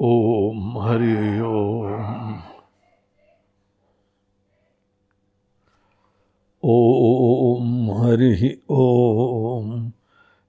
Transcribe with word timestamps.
ओम 0.00 0.78
हरि 0.78 1.40
ओम। 1.40 2.40
ओम 6.62 7.90
हरि 7.90 8.62
ओम। 8.70 9.92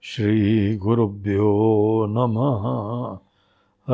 श्री 0.01 0.77
गुरुभ्यो 0.77 2.05
नमः। 2.09 2.63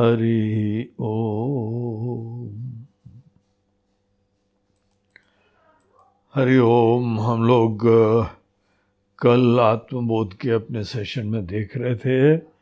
हरि 0.02 0.90
ओम। 1.00 2.84
हरि 6.34 6.58
ओम। 6.58 7.20
हम 7.20 7.44
लोग 7.44 7.78
कल 9.18 9.60
आत्मबोध 9.60 10.34
के 10.34 10.50
अपने 10.50 10.84
सेशन 10.84 11.26
में 11.26 11.46
देख 11.46 11.76
रहे 11.76 11.96
थे। 11.96 12.53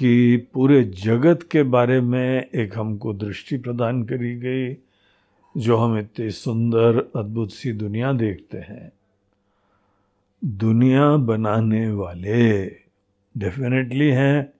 कि 0.00 0.36
पूरे 0.54 0.84
जगत 0.84 1.48
के 1.52 1.62
बारे 1.62 2.00
में 2.00 2.48
एक 2.54 2.78
हमको 2.78 3.12
दृष्टि 3.12 3.56
प्रदान 3.56 4.02
करी 4.02 4.36
गई, 4.36 4.76
जो 5.56 5.76
हम 5.76 5.98
इतनी 5.98 6.30
सुंदर, 6.30 7.10
अद्भुत 7.16 7.52
सी 7.52 7.72
दुनिया 7.72 8.12
देखते 8.12 8.58
हैं। 8.58 8.92
दुनिया 10.44 11.16
बनाने 11.16 11.92
वाले 11.92 12.66
डेफिनेटली 13.38 14.08
हैं, 14.08 14.52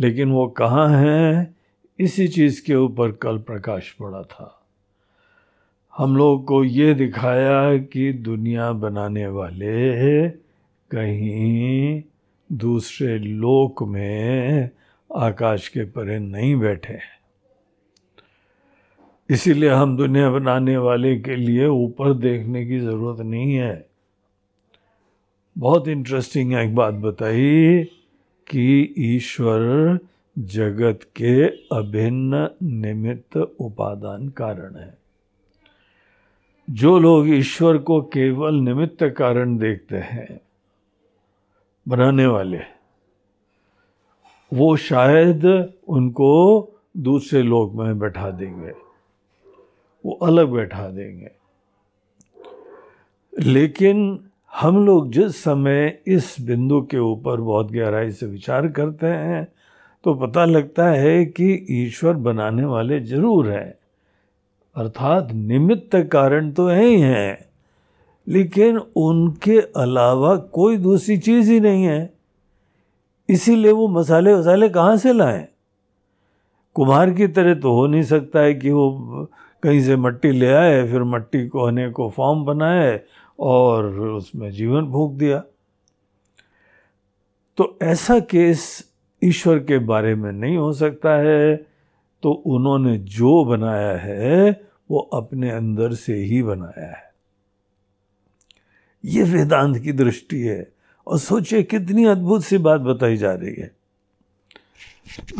लेकिन 0.00 0.30
वो 0.30 0.46
कहाँ 0.46 0.88
हैं, 0.88 1.56
इसी 1.98 2.28
चीज़ 2.28 2.66
के 2.66 2.74
ऊपर 2.74 3.12
कल 3.12 3.38
प्रकाश 3.38 3.92
पड़ा 3.92 4.22
था। 4.22 4.66
हम 5.96 6.16
लोग 6.16 6.44
को 6.44 6.64
ये 6.64 6.94
दिखाया 6.94 7.78
कि 7.78 8.12
दुनिया 8.12 8.72
बनाने 8.72 9.26
वाले 9.26 10.28
कहीं 10.90 12.02
दूसरे 12.52 13.18
लोक 13.18 13.82
में 13.82 14.70
आकाश 15.16 15.68
के 15.68 15.84
परे 15.84 16.18
नहीं 16.18 16.56
बैठे। 16.56 16.92
हैं 16.92 17.12
इसीलिए 19.30 19.70
हम 19.70 19.96
दुनिया 19.96 20.30
बनाने 20.30 20.76
वाले 20.76 21.20
के 21.20 21.36
लिए 21.36 21.66
ऊपर 21.66 22.14
देखने 22.14 22.66
की 22.66 22.80
ज़रूरत 22.80 23.20
नहीं 23.20 23.54
है। 23.54 23.88
बहुत 25.58 25.88
इंटरेस्टिंग 25.88 26.54
एक 26.54 26.74
बात 26.74 26.94
बताई 26.94 27.84
कि 28.46 28.94
ईश्वर 28.98 29.98
जगत 30.38 31.00
के 31.02 31.46
अभिन्न 31.76 32.48
निमित्त 32.62 33.36
उपादान 33.36 34.28
कारण 34.28 34.76
है। 34.76 34.98
जो 36.70 36.98
लोग 36.98 37.28
ईश्वर 37.28 37.78
को 37.78 38.02
केवल 38.02 38.54
निमित्त 38.54 39.04
कारण 39.04 39.58
देखते 39.58 39.96
हैं, 39.96 40.40
बनाने 41.88 42.26
वाले 42.26 42.73
वो 44.52 44.76
शायद 44.76 45.44
उनको 45.88 46.32
दूसरे 46.96 47.42
लोक 47.42 47.72
में 47.74 47.98
बैठा 47.98 48.30
देंगे। 48.30 48.72
वो 50.04 50.12
अलग 50.22 50.48
बैठा 50.48 50.88
देंगे। 50.88 51.30
लेकिन 53.32 54.18
हम 54.52 54.84
लोग 54.86 55.10
जिस 55.12 55.36
समय 55.36 55.98
इस 56.06 56.36
बिंदु 56.40 56.80
के 56.80 56.98
ऊपर 56.98 57.40
बहुत 57.40 57.72
गहराई 57.72 58.12
से 58.12 58.26
विचार 58.26 58.68
करते 58.68 59.06
हैं 59.06 59.46
तो 60.04 60.14
पता 60.14 60.44
लगता 60.44 60.88
है 60.88 61.24
कि 61.24 61.66
ईश्वर 61.72 62.14
बनाने 62.14 62.64
वाले 62.64 63.00
ज़रूर 63.00 63.50
हैं। 63.50 63.74
अर्थात 64.76 65.28
निमित्त 65.32 65.96
कारण 66.12 66.50
तो 66.52 66.66
है 66.68 66.84
ही 66.84 67.00
हैं, 67.00 67.38
लेकिन 68.26 68.78
उनके 68.78 69.58
अलावा 69.76 70.36
कोई 70.36 70.76
दूसरी 70.76 71.16
चीज़ 71.18 71.50
ही 71.52 71.60
नहीं 71.60 71.84
है। 71.84 72.13
इसीलिए 73.28 73.72
वो 73.72 73.88
मसाले 73.88 74.34
वसाले 74.34 74.68
कहाँ 74.68 74.96
से 74.96 75.12
लाएँ? 75.12 75.48
कुम्हार 76.74 77.10
की 77.10 77.28
तरह 77.28 77.54
तो 77.54 77.72
हो 77.72 77.86
नहीं 77.86 78.02
सकता 78.02 78.40
है 78.40 78.54
कि 78.54 78.70
वो 78.70 78.90
कहीं 79.62 79.82
से 79.82 79.96
मट्टी 79.96 80.30
ले 80.30 80.52
आए, 80.52 80.88
फिर 80.88 81.02
मट्टी 81.02 81.48
को 81.48 81.66
आने 81.66 81.90
को 81.90 82.10
फॉर्म 82.10 82.44
बनाए 82.44 83.00
और 83.40 83.86
उसमें 84.00 84.50
जीवन 84.50 84.92
फूक 84.92 85.12
दिया। 85.12 85.42
तो 87.56 87.78
ऐसा 87.82 88.18
केस 88.18 88.90
ईश्वर 89.24 89.58
के 89.58 89.78
बारे 89.78 90.14
में 90.14 90.32
नहीं 90.32 90.56
हो 90.56 90.72
सकता 90.72 91.16
है। 91.16 91.66
तो 92.22 92.32
उन्होंने 92.32 92.98
जो 92.98 93.44
बनाया 93.44 93.96
है, 93.96 94.62
वो 94.90 94.98
अपने 94.98 95.50
अंदर 95.50 95.92
से 95.92 96.14
ही 96.14 96.42
बनाया 96.42 96.86
है। 96.86 97.14
ये 99.04 99.22
वेदांत 99.22 99.78
की 99.78 99.92
दृष्टि 99.92 100.40
है। 100.40 100.73
और 101.06 101.18
सोचिए 101.18 101.62
कितनी 101.62 102.04
अद्भुत 102.04 102.44
सी 102.44 102.58
बात 102.58 102.80
बताई 102.80 103.16
जा 103.16 103.32
रही 103.34 103.54
है। 103.54 103.70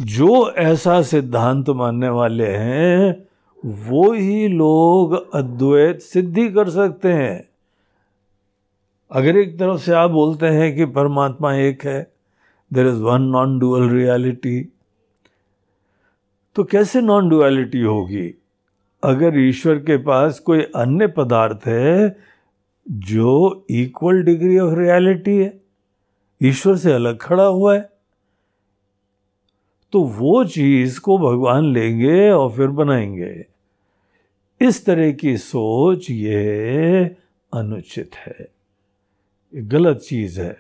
जो 0.00 0.50
ऐसा 0.50 1.02
सिद्धांत 1.02 1.70
मानने 1.70 2.08
वाले 2.08 2.46
हैं, 2.46 3.26
वो 3.64 4.12
ही 4.12 4.48
लोग 4.48 5.34
अद्वैत 5.34 6.00
सिद्धि 6.00 6.48
कर 6.48 6.70
सकते 6.70 7.12
हैं। 7.12 7.48
अगर 9.10 9.36
एक 9.36 9.58
तरफ़ 9.58 9.80
से 9.80 9.92
आप 9.92 10.10
बोलते 10.10 10.46
हैं 10.46 10.74
कि 10.76 10.84
परमात्मा 10.84 11.54
एक 11.54 11.84
है 11.84 12.12
there 12.72 12.86
is 12.86 12.94
one 12.94 13.22
non 13.22 13.58
dual 13.58 13.88
reality 13.88 14.68
तो 16.56 16.64
कैसे 16.64 17.00
नॉन 17.00 17.28
डुअलिटी 17.28 17.80
होगी? 17.80 18.34
अगर 19.04 19.38
ईश्वर 19.38 19.78
के 19.78 19.96
पास 19.96 20.38
कोई 20.38 20.60
अन्य 20.60 21.06
पदार्थ 21.06 21.66
है 21.66 22.16
जो 22.90 23.66
इक्वल 23.70 24.22
डिग्री 24.22 24.58
ऑफ़ 24.58 24.78
रियलिटी 24.78 25.36
है, 25.36 25.60
ईश्वर 26.42 26.76
से 26.76 26.92
अलग 26.92 27.18
खड़ा 27.18 27.44
हुआ 27.44 27.74
है 27.74 27.90
तो 29.92 30.02
वो 30.02 30.44
चीज़ 30.44 31.00
को 31.00 31.18
भगवान 31.18 31.72
लेंगे 31.72 32.30
और 32.30 32.52
फिर 32.52 32.66
बनाएँगे। 32.66 33.46
इस 34.60 34.84
तरह 34.86 35.12
की 35.12 35.36
सोच 35.36 36.10
ये 36.10 37.04
अनुचित 37.54 38.10
है। 38.14 38.48
ये 39.54 39.62
गलत 39.62 39.96
चीज़ 39.98 40.40
है। 40.40 40.56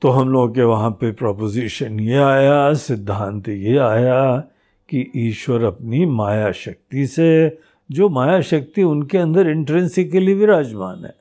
तो 0.00 0.08
हम 0.08 0.28
लोग 0.28 0.54
के 0.54 0.62
वहाँ 0.62 0.90
पे 0.90 1.12
प्रपोजिशन 1.12 2.00
ये 2.00 2.18
आया, 2.18 2.74
सिद्धांत 2.74 3.48
ये 3.48 3.78
आया 3.78 4.38
कि 4.88 5.10
ईश्वर 5.16 5.62
अपनी 5.62 6.06
माया 6.06 6.52
शक्ति 6.52 7.06
से 7.06 7.58
जो 7.90 8.08
माया 8.08 8.40
शक्ति 8.40 8.82
उनके 8.82 9.18
अंदर 9.18 9.48
इंट्रेंसिकली 9.48 10.34
विराजमान 10.34 11.04
है। 11.04 11.14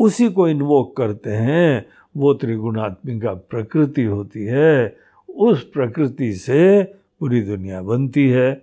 उसी 0.00 0.28
को 0.28 0.48
इन्वोक 0.48 0.96
करते 0.96 1.30
हैं, 1.30 1.86
वो 2.16 2.34
त्रिगुणात्मिका 2.34 3.34
प्रकृति 3.34 4.04
होती 4.04 4.44
है, 4.44 4.96
उस 5.28 5.64
प्रकृति 5.64 6.32
से 6.32 6.82
पूरी 7.20 7.42
दुनिया 7.42 7.82
बनती 7.82 8.28
है, 8.28 8.62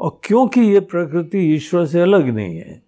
और 0.00 0.20
क्योंकि 0.24 0.60
ये 0.60 0.80
प्रकृति 0.80 1.38
ईश्वर 1.38 1.86
से 1.86 2.00
अलग 2.00 2.28
नहीं 2.28 2.56
है, 2.56 2.82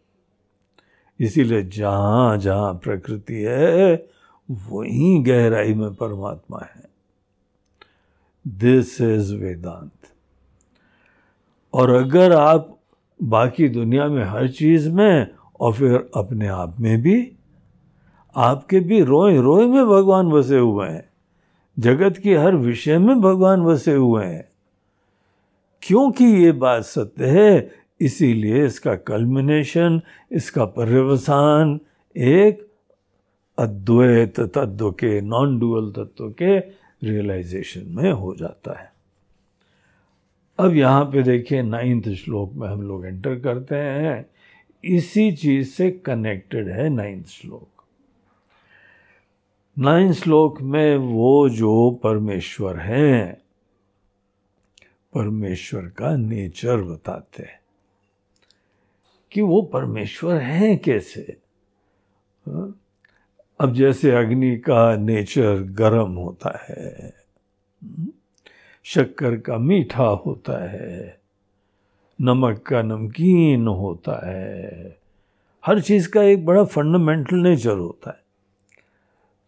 इसीलिए 1.21 1.63
जहाँ 1.63 2.39
जहाँ 2.39 2.75
प्रकृति 2.75 3.35
है, 3.35 4.07
वहीं 4.49 5.27
गहराई 5.27 5.75
में 5.75 5.95
परमात्मा 5.95 6.61
है। 6.77 6.89
दिस 8.49 9.01
इज़ 9.01 9.35
वेदांत 9.35 10.13
और 11.75 11.91
अगर 11.91 12.33
आप 12.33 12.80
बाकी 13.23 13.69
दुनिया 13.69 14.07
में 14.07 14.25
हर 14.25 14.49
चीज़ 14.49 14.91
में 14.91 15.29
और 15.61 15.73
फिर 15.73 16.11
अपने 16.17 16.47
आप 16.47 16.81
में 16.81 17.03
भी। 17.03 17.33
आपके 18.37 18.81
भी 18.81 19.01
रोए 19.01 19.41
रोए 19.41 19.67
में 19.67 19.87
भगवान 19.87 20.31
बसे 20.31 20.59
हुए 20.59 20.89
हैं। 20.89 21.09
जगत 21.79 22.17
के 22.17 22.37
हर 22.37 22.57
विषय 22.57 22.99
में 22.99 23.21
भगवान 23.21 23.65
बसे 23.65 23.95
हुए 23.95 24.25
हैं। 24.25 24.49
क्योंकि 25.83 26.25
ये 26.25 26.53
बात 26.53 26.83
सत्य 26.83 27.27
है, 27.27 27.71
इसीलिए 28.01 28.67
इसका 28.67 28.95
कल्मिनेशन 28.95 30.01
इसका 30.33 30.65
पर्यवसान 30.65 31.81
एक 32.17 32.67
अद्वैत 33.59 34.41
तत्व 34.41 34.91
के 34.91 35.21
नॉन 35.21 35.59
डुअल 35.59 35.91
तत्व 35.91 36.29
के 36.29 36.59
रियलाइजेशन 37.09 37.83
में 37.87 38.13
हो 38.13 38.37
जाता 38.37 38.81
है। 38.81 38.90
अब 40.61 40.77
यहाँ 40.77 41.05
पे 41.05 41.23
देखिए 41.23 41.63
नाइन्थ 41.63 42.09
श्लोक 42.09 42.53
में 42.53 42.69
हम 42.69 42.83
लोग 42.83 43.07
एंटर 43.07 43.39
करते 43.39 43.75
हैं। 43.75 44.31
इसी 44.85 45.33
चीज़ 45.33 45.69
से 45.69 45.91
कनेक्टेड 45.91 46.69
है 46.69 46.89
नाइन्थ 46.89 47.27
श्लोक। 47.27 47.85
नाइन्थ 49.79 50.17
श्लोक 50.17 50.63
में 50.63 50.97
वो 50.97 51.49
जो 51.49 52.01
परमेश्वर 52.03 52.77
हैं, 52.77 53.43
परमेश्वर 55.15 55.83
का 55.83 56.17
नेचर 56.17 56.77
बताते 56.77 57.43
हैं। 57.43 57.61
कि 59.33 59.41
वो 59.41 59.63
परमेश्वर 59.63 60.37
हैं 60.37 60.79
कैसे? 60.79 61.37
हाँ? 62.47 62.81
अब 63.61 63.75
जैसे 63.75 64.11
अग्नि 64.11 64.57
का 64.57 64.97
नेचर 64.97 65.63
गर्म 65.63 66.13
होता 66.13 66.67
है। 66.69 67.15
शक्कर 68.95 69.37
का 69.37 69.59
मीठा 69.59 70.05
होता 70.05 70.71
है, 70.71 71.21
नमक 72.21 72.59
का 72.59 72.83
नमकीन 72.83 73.67
होता 73.67 74.29
है। 74.29 74.99
हर 75.67 75.81
चीज़ 75.81 76.09
का 76.09 76.23
एक 76.23 76.47
बड़ा 76.47 76.65
फंडामेंटल 76.65 77.37
नेचर 77.37 77.77
होता 77.77 78.11
है। 78.11 78.23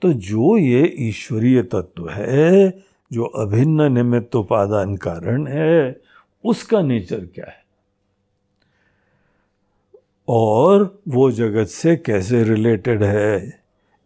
तो 0.02 0.12
जो 0.12 0.56
ये 0.56 0.94
ईश्वरीय 0.98 1.62
तत्व 1.62 2.08
है, 2.08 2.70
जो 3.12 3.24
अभिन्न 3.24 3.92
निमित्त 3.92 4.36
उपादान 4.36 4.96
कारण 4.96 5.46
है, 5.46 6.00
उसका 6.44 6.82
नेचर 6.82 7.20
क्या 7.20 7.46
है? 7.48 7.64
और 10.28 11.02
वो 11.08 11.30
जगत 11.30 11.66
से 11.66 11.96
कैसे 11.96 12.44
रिलेटेड 12.44 13.02
है? 13.02 13.60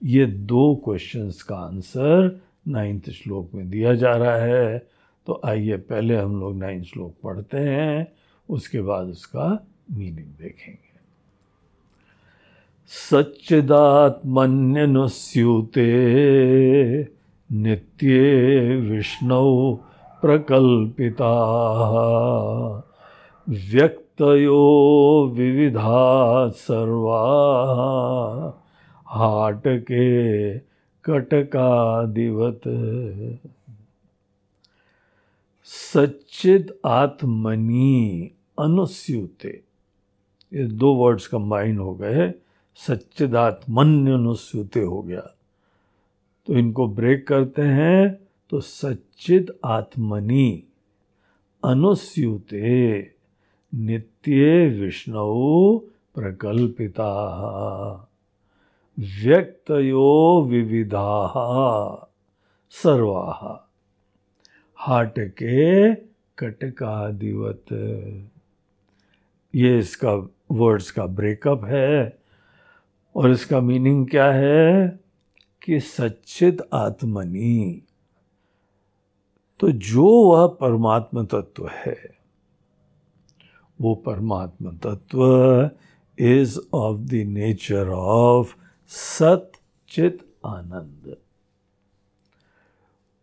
ये 0.05 0.27
दो 0.27 0.75
क्वेश्चंस 0.85 1.43
का 1.43 1.57
आंसर 1.57 2.41
नाइन्थ 2.69 3.11
श्लोक 3.11 3.51
में 3.55 3.71
दिया 3.71 3.95
जा 3.95 4.11
रहा 4.11 4.37
है। 4.37 4.96
तो 5.27 5.41
आइए 5.45 5.77
पहले 5.77 6.17
हम 6.17 6.41
लोग 6.41 6.57
नाइन 6.57 6.83
श्लोक 6.83 7.15
पढ़ते 7.25 7.57
हैं, 7.57 8.13
उसके 8.51 8.81
बाद 8.81 9.07
उसका 9.07 9.67
मीनिंग 9.93 10.27
देखेंगे। 10.27 10.87
सच्चिदात्मन्यनुस्यूते 12.87 13.87
नित्ये 17.53 18.77
विष्णु 18.77 19.77
प्रकल्पिता। 20.23 21.33
व्यक्तयो 23.49 25.33
विविधा 25.35 26.49
सर्वा। 26.49 27.23
हाट 29.07 29.63
के 29.67 29.75
हाटके 29.75 30.59
कटकादिवत। 31.05 32.61
सच्चिद 35.69 36.75
आत्मनी 36.87 38.33
अनुस्यूते। 38.59 39.63
ये 40.53 40.65
दो 40.65 40.95
वर्ड्स 40.95 41.27
कंबाइन 41.27 41.79
हो 41.79 41.95
गए 41.95 42.35
सच्चिदात्मन्य 42.75 44.11
अनुस्यूते 44.11 44.81
हो 44.81 45.03
गया। 45.03 45.21
तो 46.47 46.55
इनको 46.55 46.89
ब्रेक 46.89 47.29
करते 47.29 47.63
हैं। 47.63 48.29
तो 48.51 48.61
सच्चिद 48.61 49.59
आत्मनि 49.65 50.63
अनुस्यूते 51.65 53.01
नित्य 53.75 54.69
विष्णु 54.69 55.79
प्रकल्पिता। 56.15 57.11
व्यक्तयो 58.99 60.47
विविधा 60.51 61.27
सर्वा। 62.71 63.63
हाटके 64.87 65.95
कटकादिवत 66.39 67.65
ये 69.55 69.79
इसका 69.79 70.29
वर्ड्स 70.51 70.91
का 70.91 71.07
ब्रेकअप 71.07 71.65
है 71.65 72.19
और 73.17 73.31
इसका 73.31 73.61
मीनिंग 73.61 74.09
क्या 74.09 74.33
है? 74.33 75.01
कि 75.63 75.81
सच्चित 75.81 76.59
आत्मनी। 76.73 77.83
तो 79.61 79.71
जो 79.71 80.07
वह 80.07 80.47
परमात्म 80.47 81.27
तत्व 81.27 81.69
है, 81.69 82.19
वो 83.81 83.95
परमात्म 83.95 84.77
तत्व 84.77 85.71
is 86.19 86.59
of 86.75 86.99
the 86.99 87.13
nature 87.13 87.89
of 87.89 88.57
सत 88.89 89.53
चित 89.89 90.35
आनंद। 90.47 91.17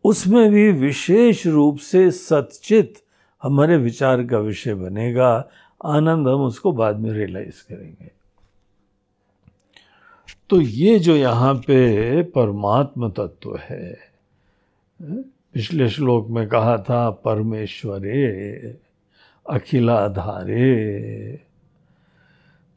उसमें 0.04 0.52
भी 0.52 0.72
विशेष 0.72 1.48
रूप 1.48 1.78
से 1.78 2.12
सचित 2.12 2.94
हमारे 3.44 3.78
विचार 3.78 4.24
का 4.24 4.38
विषय 4.38 4.74
बनेगा। 4.74 5.50
आनंद 5.86 6.28
हम 6.28 6.42
उसको 6.42 6.72
बाद 6.72 7.00
में 7.00 7.12
रियलाइज़ 7.12 7.64
करेंगे। 7.70 8.12
तो 10.50 10.62
ये 10.62 11.00
जो 11.00 11.16
यहाँ 11.16 11.56
पे 11.56 12.24
परमात्म 12.24 13.10
तत्व 13.10 13.58
है, 13.58 13.98
पिछले 15.02 15.90
श्लोक 15.90 16.28
में 16.28 16.48
कहा 16.48 16.78
था, 16.78 17.10
परमेश्वरे 17.10 18.58
अखिलाधारे। 19.50 20.74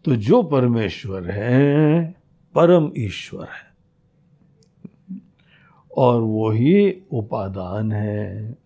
तो 0.04 0.16
जो 0.16 0.42
परमेश्वर 0.42 1.30
है, 1.30 2.14
परम 2.54 2.92
ईश्वर 2.98 3.44
है। 3.44 3.65
और 5.96 6.22
वही 6.22 7.02
उपादान 7.12 7.92
है। 7.92 8.56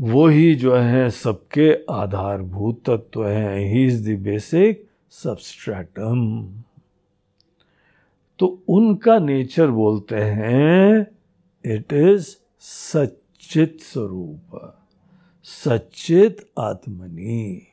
वही 0.00 0.54
जो 0.54 0.76
है 0.76 1.10
सबके 1.10 1.84
आधारभूत 1.90 2.90
तत्व 2.90 3.26
हैं। 3.26 3.72
He 3.72 3.86
is 3.86 4.10
the 4.10 4.18
basic 4.18 4.88
substratum. 5.10 6.48
तो 8.38 8.62
उनका 8.68 9.18
नेचर 9.18 9.70
बोलते 9.70 10.16
हैं, 10.16 11.06
इट 11.64 11.92
इज़ 11.92 12.36
सचित 12.60 13.80
स्वरूप 13.80 14.78
सचित 15.44 16.50
आत्मनी। 16.58 17.66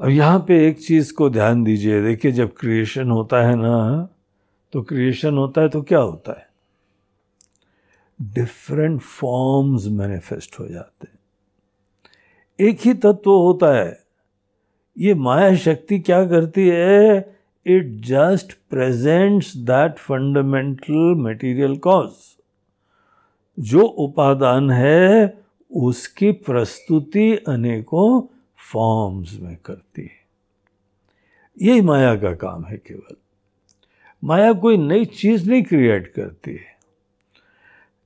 अब 0.00 0.08
यहाँ 0.08 0.44
पे 0.48 0.68
एक 0.68 0.80
चीज़ 0.80 1.14
को 1.14 1.30
ध्यान 1.30 1.64
दीजिए। 1.64 2.02
देखिए 2.02 2.32
जब 2.32 2.54
क्रिएशन 2.56 3.10
होता 3.10 3.48
है 3.48 3.56
ना 3.56 4.08
तो 4.72 4.82
क्रिएशन 4.82 5.38
होता 5.38 5.60
है 5.60 5.68
तो 5.68 5.82
क्या 5.82 5.98
होता 5.98 6.32
है? 6.32 6.50
डिफरेंट 8.22 9.00
फॉर्म्स 9.00 9.86
मैनिफेस्ट 9.86 10.60
हो 10.60 10.68
जाते 10.68 11.08
हैं। 11.12 11.18
एक 12.68 12.80
ही 12.80 12.94
तत्व 12.94 13.30
होता 13.30 13.74
है। 13.74 14.02
ये 14.98 15.14
माया 15.14 15.56
शक्ति 15.56 15.98
क्या 15.98 16.26
करती 16.26 16.68
है? 16.68 17.36
It 17.66 17.86
just 17.86 18.52
presents 18.70 19.56
that 19.56 19.98
fundamental 19.98 21.14
material 21.14 21.76
cause 21.76 22.10
जो 23.60 23.80
उपादान 23.80 24.70
है, 24.70 25.40
उसकी 25.70 26.32
प्रस्तुति 26.32 27.36
अनेकों 27.36 28.22
फॉर्म्स 28.72 29.40
में 29.40 29.56
करती 29.64 30.02
है। 30.02 30.20
यही 31.62 31.80
माया 31.80 32.16
का 32.16 32.34
काम 32.34 32.64
है 32.64 32.76
केवल। 32.76 33.16
माया 34.22 34.52
कोई 34.52 34.76
नई 34.76 35.04
चीज़ 35.04 35.48
नहीं 35.50 35.62
क्रिएट 35.62 36.06
करती। 36.06 36.52
है 36.52 36.68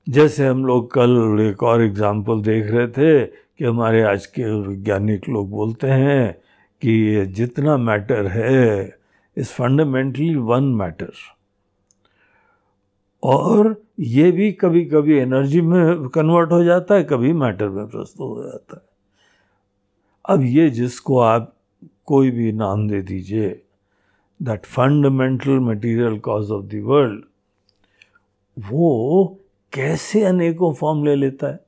जैसे 0.07 0.47
हम 0.47 0.65
लोग 0.65 0.91
कल 0.93 1.39
एक 1.41 1.63
और 1.63 1.83
एग्ज़ाम्पल 1.83 2.41
देख 2.41 2.71
रहे 2.71 2.87
थे 2.87 3.25
कि 3.25 3.65
हमारे 3.65 4.01
आज 4.03 4.25
के 4.25 4.43
वैज्ञानिक 4.67 5.29
लोग 5.29 5.49
बोलते 5.49 5.87
हैं 5.87 6.33
कि 6.81 6.91
ये 6.91 7.25
जितना 7.25 7.77
मैटर 7.77 8.27
है 8.27 8.97
इज़ 9.37 9.47
फंडामेंटली 9.47 10.35
वन 10.35 10.63
मैटर 10.75 11.11
और 13.23 13.75
ये 13.99 14.31
भी 14.31 14.51
कभी 14.51 14.85
कभी 14.85 15.17
एनर्जी 15.17 15.61
में 15.61 16.07
कन्वर्ट 16.09 16.51
हो 16.51 16.63
जाता 16.63 16.95
है, 16.95 17.03
कभी 17.03 17.33
मैटर 17.33 17.69
में 17.69 17.87
प्रस्तुत 17.87 18.19
हो 18.19 18.43
जाता 18.43 18.77
है। 18.77 18.83
अब 20.25 20.43
ये 20.43 20.69
जिसको 20.69 21.19
आप 21.19 21.53
कोई 22.05 22.31
भी 22.31 22.51
नाम 22.51 22.87
दे 22.89 23.01
दीजिए 23.01 23.61
that 24.41 24.65
fundamental 24.65 25.59
material 25.59 26.19
cause 26.19 26.51
of 26.51 26.65
the 26.65 26.81
world 26.83 27.23
वो 28.57 29.39
कैसे 29.73 30.23
अनेकों 30.23 30.73
फॉर्म 30.73 31.05
ले 31.05 31.15
लेता 31.15 31.47
है? 31.47 31.59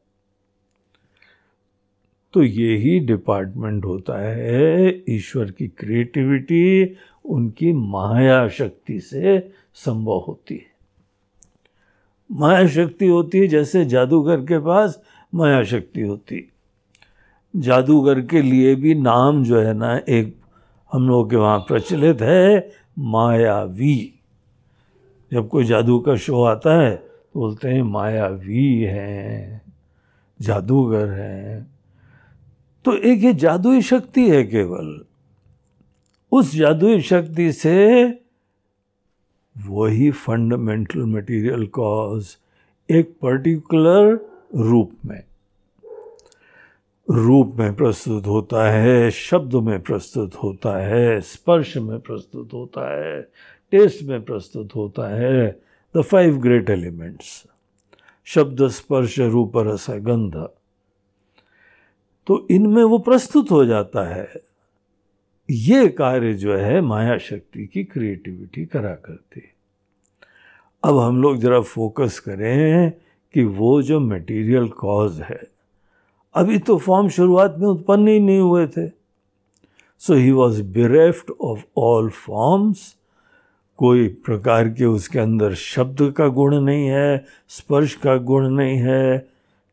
तो 2.34 2.44
यही 2.44 3.00
डिपार्टमेंट 3.00 3.86
होता 3.86 4.20
है 4.22 5.04
ईश्वर 5.10 5.52
की 5.52 5.68
क्रिएटिविटी 5.68 6.96
उनकी 7.26 7.72
माया 7.74 8.48
शक्ति 8.50 9.00
से 9.00 9.40
संभव 9.74 10.24
होती 10.28 10.56
है। 10.56 10.66
माया 12.32 12.68
शक्ति 12.68 13.08
होती 13.08 13.40
है 13.40 13.48
जैसे 13.48 13.86
जादूगर 13.86 14.42
के 14.42 14.60
पास 14.60 15.02
माया 15.34 15.64
शक्ति 15.64 16.02
होती 16.02 16.44
जादूगर 17.56 18.22
के 18.22 18.42
लिए 18.42 18.76
भी 18.76 18.96
नाम 18.96 19.44
जो 19.44 19.60
है 19.60 19.74
ना, 19.74 19.98
एक 20.10 20.36
हम 20.92 21.08
लोगों 21.08 21.30
के 21.30 21.36
वहाँ 21.36 21.60
प्रचलित 21.60 22.22
है 22.22 22.72
मायावी। 23.00 24.14
जब 25.32 25.48
कोई 25.50 25.66
जादू 25.66 26.00
का 26.00 26.16
शो 26.16 26.44
आता 26.44 26.82
है 26.82 26.96
तो 26.96 27.40
बोलते 27.40 27.70
हैं, 27.70 27.82
मायावी 27.82 28.82
हैं, 28.82 29.62
जादूगर 30.42 31.10
हैं। 31.10 31.68
तो 32.86 32.96
एक 32.96 33.24
ये 33.24 33.34
जादुई 33.34 33.82
शक्ति 33.82 34.30
है 34.30 34.44
केवल। 34.44 35.06
उस 36.32 36.56
जादुई 36.56 37.02
शक्ति 37.02 37.52
से 37.52 37.76
वही 39.56 40.12
फंडामेंटल 40.12 41.06
मटेरियल 41.06 41.66
कॉज 41.68 42.38
एक 42.90 43.16
पर्टिकुलर 43.22 44.20
रूप 44.56 44.92
में 45.06 45.24
रूप 47.12 47.56
में 47.60 47.76
प्रस्तुत 47.76 48.28
होता 48.28 48.72
है, 48.72 49.12
शब्द 49.12 49.56
में 49.56 49.82
प्रस्तुत 49.82 50.36
होता 50.36 50.78
है, 50.78 51.22
स्पर्श 51.22 51.78
में 51.78 52.00
प्रस्तुत 52.00 52.54
होता 52.54 52.98
है, 52.98 53.22
टेस्ट 53.72 54.04
में 54.04 54.22
प्रस्तुत 54.22 54.76
होता 54.76 55.16
है 55.16 55.62
द 55.98 56.02
फाइव 56.02 56.38
ग्रेट 56.38 56.70
एलिमेंट्स 56.70 57.46
शब्द, 58.26 58.68
स्पर्श, 58.68 59.20
रूप, 59.20 59.52
रस, 59.58 59.90
गंध। 59.90 60.50
तो 62.28 62.48
इनमें 62.52 62.84
वो 62.84 62.98
प्रस्तुत 62.98 63.52
हो 63.52 63.66
जाता 63.66 64.16
है। 64.16 64.34
ये 65.50 65.88
कार्य 65.88 66.34
जो 66.34 66.56
है, 66.56 66.82
माया 66.82 67.18
शक्ति 67.18 67.68
की 67.68 67.84
क्रिएटिविटी 67.84 68.66
करा 68.66 68.96
करती। 68.96 69.42
अब 70.84 70.98
हम 70.98 71.22
लोग 71.22 71.38
ज़रा 71.38 71.62
फोकस 71.62 72.20
करें 72.20 72.92
कि 73.34 73.44
वो 73.44 73.82
जो 73.82 74.00
मटेरियल 74.00 74.68
कॉज 74.68 75.22
है 75.22 75.57
अभी 76.38 76.58
तो 76.60 76.78
फॉर्म 76.78 77.10
शुरुआत 77.10 77.56
में 77.60 77.68
उत्पन्न 77.68 78.08
ही 78.08 78.20
नहीं 78.20 78.40
हुए 78.40 78.68
थे। 78.68 78.88
So 80.00 80.14
he 80.14 80.32
was 80.32 80.62
bereft 80.64 81.32
of 81.42 81.64
all 81.78 82.10
forms 82.10 82.96
कोई 83.80 84.08
प्रकार 84.26 84.70
के 84.70 84.86
उसके 84.86 85.20
अंदर 85.20 85.54
शब्द 85.54 86.14
का 86.18 86.28
गुण 86.28 86.56
नहीं 86.60 86.88
है, 86.88 87.26
स्पर्श 87.50 87.94
का 87.96 88.16
गुण 88.18 88.50
नहीं 88.50 88.78
है 88.78 89.28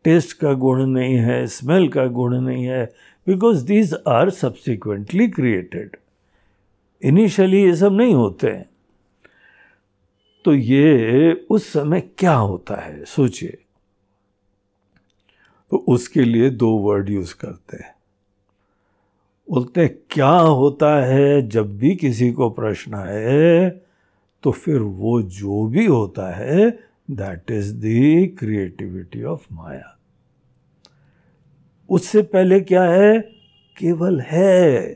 टेस्ट 0.04 0.38
का 0.38 0.52
गुण 0.52 0.86
नहीं 0.86 1.14
है 1.14 1.46
स्मेल 1.46 1.88
का 1.88 2.06
गुण 2.06 2.40
नहीं 2.40 2.64
है 2.64 2.84
because 3.26 3.64
these 3.66 3.94
are 4.08 4.30
subsequently 4.30 5.28
created 5.28 5.96
initially 7.02 7.62
ये 7.62 7.74
सब 7.76 7.92
नहीं 7.92 8.14
होते 8.14 8.46
हैं। 8.46 8.68
तो 10.44 10.54
ये 10.54 11.46
उस 11.50 11.72
समय 11.72 12.00
क्या 12.18 12.34
होता 12.34 12.74
है? 12.74 13.04
सोचिए। 13.04 13.63
तो 15.70 15.76
उसके 15.76 16.24
लिए 16.24 16.50
दो 16.50 16.70
वर्ड 16.78 17.10
यूज़ 17.10 17.34
करते 17.34 17.76
हैं। 17.76 17.94
बोलते 19.50 19.80
हैं, 19.80 19.94
क्या 20.10 20.28
होता 20.28 20.96
है 21.04 21.48
जब 21.48 21.76
भी 21.78 21.96
किसी 21.96 22.30
को 22.32 22.50
प्रश्न 22.50 22.94
है 22.94 23.70
तो 24.42 24.50
फिर 24.50 24.78
वो 24.80 25.22
जो 25.22 25.66
भी 25.66 25.86
होता 25.86 26.34
है 26.34 26.70
that 27.10 27.50
is 27.50 27.74
the 27.74 28.36
creativity 28.38 29.22
of 29.22 29.46
माया 29.52 29.90
उससे 31.90 32.22
पहले 32.22 32.60
क्या 32.60 32.82
है? 32.84 33.18
केवल 33.78 34.20
है। 34.20 34.94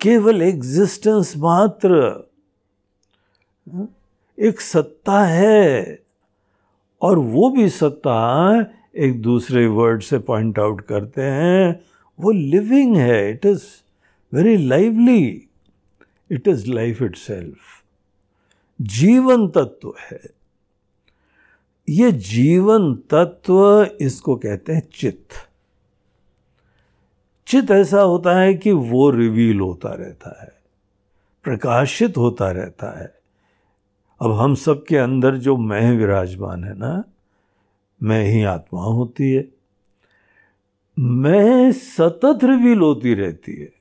केवल 0.00 0.42
एग्जिस्टेंस 0.42 1.34
मात्र। 1.36 1.90
एक 4.38 4.60
सत्ता 4.60 5.24
है। 5.24 6.05
और 7.02 7.18
वो 7.18 7.50
भी 7.50 7.68
सत्ता 7.68 8.66
एक 8.96 9.22
दूसरे 9.22 9.66
वर्ड 9.66 10.02
से 10.02 10.18
पॉइंट 10.18 10.58
आउट 10.58 10.80
करते 10.80 11.22
हैं। 11.22 11.80
वो 12.20 12.30
लिविंग 12.30 12.96
है। 12.96 13.30
It 13.30 13.46
is 13.46 13.62
very 14.34 14.56
lively 14.56 15.48
it 16.30 16.48
is 16.48 16.72
life 16.72 17.02
it 17.02 17.16
जीवन 18.80 19.48
तत्व 19.48 19.94
है। 20.10 20.20
ये 21.88 22.12
जीवन 22.12 22.94
तत्व 22.94 23.82
इसको 24.00 24.36
कहते 24.36 24.72
हैं 24.72 24.88
चित्त। 24.94 25.28
चित्त 27.46 27.70
ऐसा 27.70 28.00
होता 28.00 28.38
है 28.38 28.54
कि 28.54 28.72
वो 28.72 29.10
रिवील 29.10 29.60
होता 29.60 29.88
रहता 29.88 30.42
है। 30.42 30.52
प्रकाशित 31.42 32.16
होता 32.16 32.50
रहता 32.50 33.00
है। 33.00 33.15
अब 34.20 34.32
हम 34.32 34.54
सब 34.54 34.84
के 34.84 34.96
अंदर 34.96 35.36
जो 35.36 35.56
मैं 35.56 35.96
विराजमान 35.96 36.64
है 36.64 36.78
ना 36.78 37.04
मैं 38.02 38.24
ही 38.24 38.42
आत्मा 38.42 38.82
होती 38.82 39.32
है। 39.32 39.48
मैं 40.98 41.72
सतत 41.72 42.44
रिवील 42.44 42.78
होती 42.78 43.14
रहती 43.14 43.60
है। 43.60 43.72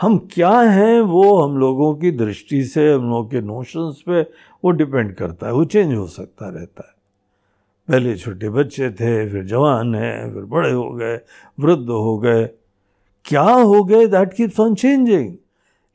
हम 0.00 0.18
क्या 0.18 0.60
हैं 0.60 1.00
वो 1.00 1.40
हम 1.40 1.58
लोगों 1.58 1.94
की 1.94 2.10
दृष्टि 2.10 2.64
से, 2.64 2.92
हम 2.92 3.10
लोगों 3.10 3.24
के 3.24 3.40
नोशंस 3.40 4.02
पे 4.06 4.20
वो 4.64 4.70
डिपेंड 4.70 5.14
करता 5.14 5.46
है, 5.46 5.52
वो 5.52 5.64
चेंज 5.64 5.94
हो 5.94 6.06
सकता 6.06 6.48
रहता 6.48 6.82
है। 6.88 6.94
पहले 7.88 8.16
छोटे 8.16 8.48
बच्चे 8.48 8.90
थे, 8.90 9.30
फिर 9.30 9.44
जवान 9.44 9.94
हैं, 9.94 10.34
फिर 10.34 10.42
बड़े 10.42 10.72
हो 10.72 10.90
गए, 10.90 11.20
वृद्ध 11.60 11.88
हो 11.88 12.18
गए। 12.18 12.46
क्या 13.24 13.42
हो 13.42 13.84
गए 13.84 14.06
दैट 14.06 14.32
कीप्स 14.32 14.60
ऑन 14.60 14.74
चेंजिंग 14.74 15.34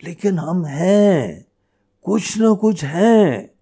लेकिन 0.04 0.40
हम 0.40 0.66
हैं। 0.66 1.46
कुछ 2.06 2.38
ना 2.38 2.54
कुछ 2.54 2.84
है। 2.84 3.54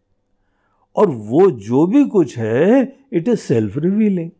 और 0.95 1.09
वो 1.09 1.49
जो 1.51 1.85
भी 1.87 2.03
कुछ 2.05 2.37
है 2.37 2.81
इट 3.13 3.27
इज़ 3.27 3.39
सेल्फ 3.39 3.77
रिवीलिंग 3.77 4.31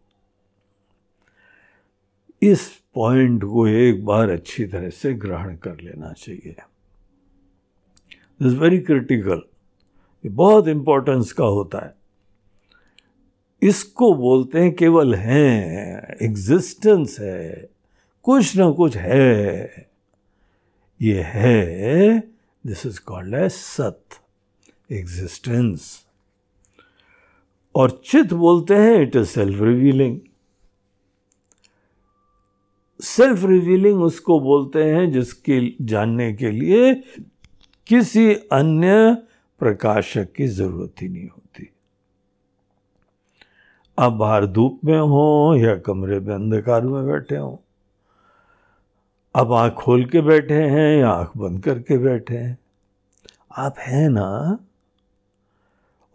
इस 2.41 2.67
पॉइंट 2.95 3.43
को 3.43 3.67
एक 3.67 4.03
बार 4.05 4.29
अच्छी 4.29 4.65
तरह 4.65 4.89
से 4.89 5.13
ग्रहण 5.13 5.55
कर 5.55 5.79
लेना 5.81 6.11
चाहिए। 6.13 6.55
इज़ 8.41 8.55
वेरी 8.55 8.79
क्रिटिकल 8.79 9.41
ये 10.23 10.29
बहुत 10.29 10.67
इंपॉर्टेंस 10.67 11.31
का 11.31 11.45
होता 11.45 11.85
है। 11.85 11.95
इसको 13.61 14.13
बोलते 14.13 14.59
हैं 14.59 14.73
केवल 14.75 15.15
हैं 15.15 16.17
एग्जिस्टेंस 16.21 17.17
है, 17.19 17.69
कुछ 18.23 18.55
ना 18.57 18.69
कुछ 18.71 18.95
है। 18.97 19.87
ये 21.01 21.21
है 21.21 22.32
दिस 22.67 22.85
इज़ 22.85 22.99
कॉल्ड 22.99 23.33
एज 23.35 23.51
सत 23.51 24.19
एग्जिस्टेंस 24.91 26.05
और 27.75 28.01
चित 28.05 28.33
बोलते 28.33 28.75
हैं 28.75 29.01
it 29.01 29.15
is 29.15 29.27
self 29.27 29.61
revealing 29.61 30.19
self 32.99 33.43
revealing 33.45 34.01
उसको 34.03 34.39
बोलते 34.39 34.83
हैं, 34.83 35.11
जिसके 35.11 35.59
जानने 35.81 36.33
के 36.33 36.51
लिए 36.51 36.93
किसी 37.87 38.33
अन्य 38.33 39.13
प्रकाशक 39.59 40.31
की 40.31 40.47
ज़रूरत 40.47 41.01
ही 41.01 41.09
नहीं 41.09 41.27
होती। 41.27 41.69
आप 43.99 44.11
बाहर 44.11 44.45
धूप 44.45 44.79
में 44.85 44.99
हो 44.99 45.55
या 45.59 45.75
कमरे 45.75 46.19
में 46.19 46.33
अंधकार 46.35 46.81
में 46.81 47.05
बैठे 47.07 47.35
हो 47.35 47.62
अब 49.35 49.53
आँख 49.53 49.73
खोल 49.73 50.05
के 50.05 50.21
बैठे 50.21 50.53
हैं 50.53 50.99
या 50.99 51.09
आँख 51.09 51.31
बंद 51.37 51.63
करके 51.63 51.97
बैठे 51.97 52.37
हैं? 52.37 52.57
आप 53.57 53.75
हैं 53.79 54.09
ना? 54.09 54.59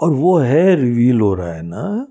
और 0.01 0.11
वो 0.11 0.39
है 0.39 0.77
रिवील 0.77 1.21
हो 1.21 1.35
रहा 1.35 1.53
है 1.53 1.63
ना? 1.63 2.09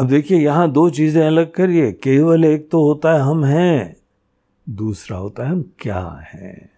अब 0.00 0.08
देखिए, 0.08 0.38
यहाँ 0.38 0.70
दो 0.70 0.90
चीज़ें 0.90 1.26
अलग 1.26 1.52
करिए। 1.52 1.92
केवल 1.92 2.44
एक 2.44 2.70
तो 2.70 2.82
होता 2.82 3.12
है 3.12 3.20
हम 3.20 3.44
हैं, 3.44 3.96
दूसरा 4.68 5.16
होता 5.16 5.42
है 5.42 5.48
हम 5.48 5.72
क्या 5.78 6.28
हैं? 6.34 6.70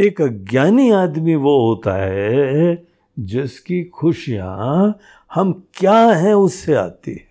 एक 0.00 0.22
अज्ञानी 0.22 0.90
आदमी 0.90 1.34
वो 1.34 1.68
होता 1.68 1.94
है 1.94 2.86
जिसकी 3.18 3.84
खुशियाँ 3.84 4.98
हम 5.34 5.68
क्या 5.74 6.06
हैं 6.06 6.34
उससे 6.34 6.74
आती 6.74 7.12
है। 7.12 7.27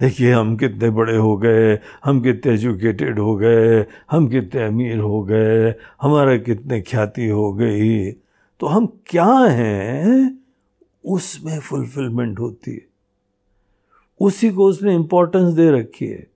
देखिए, 0.00 0.32
हम 0.32 0.56
कितने 0.56 0.90
बड़े 0.90 1.16
हो 1.16 1.36
गए, 1.36 1.78
हम 2.04 2.20
कितने 2.20 2.52
एजुकेटेड 2.52 3.18
हो 3.18 3.36
गए, 3.36 3.86
हम 4.10 4.28
कितने 4.28 4.62
अमीर 4.62 4.98
हो 4.98 5.22
गए, 5.22 5.74
हमारा 6.02 6.38
कितने 6.38 6.80
ख्याति 6.80 7.28
हो 7.28 7.52
गई। 7.52 8.10
तो 8.60 8.66
हम 8.66 9.02
क्या 9.06 9.38
हैं? 9.38 10.38
उसमें 11.04 11.60
फुलफिलमेंट 11.60 12.40
होती 12.40 12.70
है। 12.70 12.86
उसी 14.20 14.50
को 14.50 14.64
उसने 14.64 14.94
इंपॉर्टेंस 14.94 15.54
दे 15.54 15.70
रखी 15.70 16.06
है। 16.06 16.26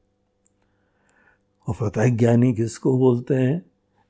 और 1.68 1.74
पता 1.80 2.02
है, 2.02 2.10
ज्ञानी 2.10 2.54
किसको 2.54 2.98
बोलते 2.98 3.34
हैं? 3.34 3.62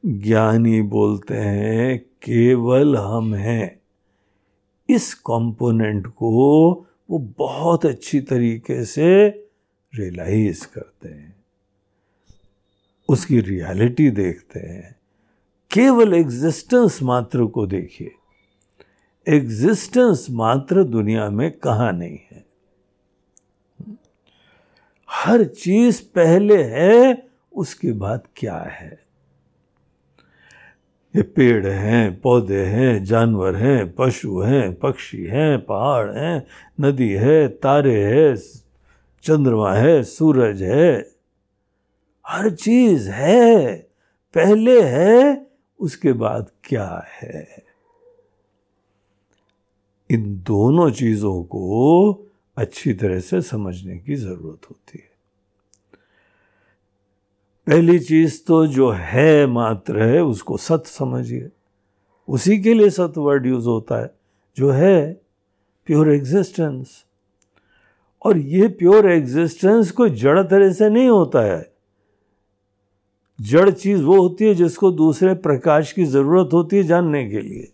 ज्ञानी 0.06 0.82
बोलते 0.82 1.34
हैं, 1.34 1.98
केवल 1.98 2.96
हम 2.96 3.34
हैं। 3.34 3.80
इस 4.90 5.14
कंपोनेंट 5.14 6.06
को 6.06 6.30
वो 7.10 7.18
बहुत 7.18 7.86
अच्छी 7.86 8.20
तरीके 8.20 8.84
से 8.84 9.41
रियलाइज़ 9.94 10.66
करते 10.66 11.08
हैं, 11.08 11.36
उसकी 13.08 13.40
रियलिटी 13.40 14.10
देखते 14.10 14.60
हैं। 14.60 14.96
केवल 15.70 16.14
एग्जिस्टेंस 16.14 17.02
मात्र 17.02 17.44
को 17.44 17.66
देखिए। 17.66 18.10
एग्जिस्टेंस 19.28 20.26
मात्र 20.30 20.84
दुनिया 20.84 21.30
में 21.30 21.50
कहाँ 21.50 21.92
नहीं 21.92 22.18
है। 22.30 22.44
हर 25.10 25.44
चीज़ 25.44 26.02
पहले 26.02 26.62
है, 26.62 27.28
उसके 27.52 27.92
बाद 27.92 28.26
क्या 28.36 28.56
है? 28.56 29.02
ये 31.16 31.22
पेड़ 31.22 31.66
हैं, 31.66 32.20
पौधे 32.20 32.64
हैं, 32.64 33.04
जानवर 33.04 33.56
हैं, 33.56 33.94
पशु 33.94 34.40
हैं, 34.40 34.74
पक्षी 34.74 35.24
हैं, 35.24 35.64
पहाड़ 35.64 36.10
हैं, 36.10 36.46
नदी 36.80 37.10
है, 37.10 37.48
तारे 37.48 38.04
है 38.04 38.36
चंद्रमा 39.22 39.74
है, 39.74 40.02
सूरज 40.02 40.62
है, 40.62 41.10
हर 42.26 42.50
चीज़ 42.50 43.10
है, 43.10 43.76
पहले 44.34 44.82
है, 44.82 45.46
उसके 45.80 46.12
बाद 46.12 46.50
क्या 46.64 47.06
है? 47.08 47.64
इन 50.10 50.42
दोनों 50.46 50.90
चीज़ों 50.90 51.44
को 51.44 52.12
अच्छी 52.56 52.94
तरह 52.94 53.20
से 53.20 53.42
समझने 53.42 53.98
की 53.98 54.14
ज़रूरत 54.14 54.70
होती 54.70 54.98
है। 54.98 55.12
पहली 57.66 57.98
चीज़ 57.98 58.44
तो 58.46 58.66
जो 58.66 58.90
है 58.90 59.46
मात्र 59.46 60.02
है, 60.02 60.20
उसको 60.20 60.56
सत 60.56 60.82
समझिए। 60.86 61.50
उसी 62.28 62.62
के 62.62 62.74
लिए 62.74 62.90
सत 62.90 63.12
वर्ड 63.16 63.46
यूज़ 63.46 63.66
होता 63.66 64.02
है, 64.02 64.14
जो 64.56 64.70
है 64.70 65.12
प्योर 65.86 66.10
एग्जिस्टेंस 66.10 67.04
और 68.24 68.38
ये 68.38 68.68
प्योर 68.68 69.10
एग्जिस्टेंस 69.10 69.90
कोई 69.90 70.10
जड़ 70.10 70.42
तरह 70.42 70.72
से 70.72 70.90
नहीं 70.90 71.08
होता 71.08 71.40
है। 71.40 71.72
जड़ 73.40 73.70
चीज़ 73.70 74.02
वो 74.02 74.20
होती 74.20 74.44
है 74.44 74.54
जिसको 74.54 74.90
दूसरे 74.90 75.34
प्रकाश 75.34 75.92
की 75.92 76.04
ज़रूरत 76.04 76.50
होती 76.52 76.76
है 76.76 76.82
जानने 76.82 77.30
के 77.30 77.40
लिए। 77.40 77.72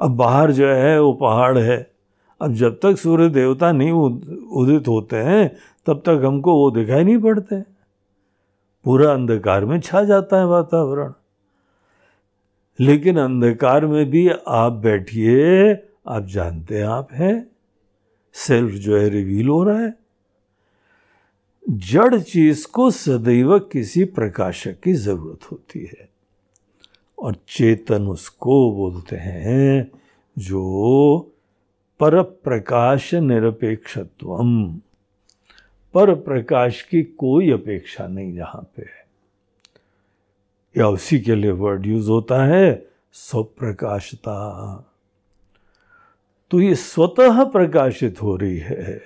अब 0.00 0.10
बाहर 0.16 0.52
जो 0.52 0.68
है, 0.68 1.00
वो 1.00 1.12
पहाड़ 1.12 1.58
है। 1.58 1.90
अब 2.40 2.52
जब 2.52 2.80
तक 2.82 2.96
सूर्य 2.96 3.28
देवता 3.28 3.72
नहीं 3.72 3.92
उदित 4.46 4.88
होते 4.88 5.16
हैं, 5.16 5.56
तब 5.86 5.98
तक 5.98 6.22
हमको 6.24 6.54
वो 6.54 6.70
दिखाई 6.70 7.04
नहीं 7.04 7.18
पड़ते। 7.18 7.60
पूरा 8.84 9.12
अंधकार 9.12 9.64
में 9.64 9.80
छा 9.80 10.04
जाता 10.04 10.38
है 10.38 10.46
वातावरण। 10.46 11.12
लेकिन 12.80 13.18
अंधकार 13.18 13.86
में 13.86 14.10
भी 14.10 14.30
आप 14.48 14.72
बैठिए, 14.72 15.72
आप 16.08 16.24
जानते 16.24 16.78
हैं, 16.78 16.84
आप 16.84 17.08
हैं। 17.12 17.51
सेल्फ 18.32 18.72
जो 18.72 18.96
है 18.98 19.08
रिवील 19.08 19.48
हो 19.48 19.64
रहा 19.64 19.80
है। 19.80 19.94
जड़ 21.70 22.20
चीज़ 22.20 22.66
को 22.66 22.90
सदैव 22.90 23.58
किसी 23.58 24.04
प्रकाशक 24.04 24.80
की 24.80 24.92
ज़रूरत 24.92 25.52
होती 25.52 25.84
है। 25.84 26.08
और 27.18 27.36
चेतन 27.48 28.08
उसको 28.08 28.72
बोलते 28.72 29.16
हैं 29.16 29.90
जो 30.38 31.30
पर 32.00 32.22
प्रकाश 32.22 33.14
निरपेक्षत्व 33.14 34.36
पर 35.94 36.14
प्रकाश 36.14 36.82
की 36.82 37.02
कोई 37.02 37.50
अपेक्षा 37.50 38.06
नहीं 38.06 38.34
जहाँ 38.34 38.70
पे 38.76 38.86
या 40.76 40.88
उसी 40.88 41.20
के 41.20 41.34
लिए 41.34 41.50
वर्ड 41.50 41.86
यूज़ 41.86 42.08
होता 42.10 42.44
है, 42.44 42.86
स्वप्रकाशता। 43.12 44.88
तो 46.52 46.60
ये 46.60 46.74
स्वतः 46.74 47.44
प्रकाशित 47.44 48.22
हो 48.22 48.36
रही 48.36 48.58
है। 48.58 49.00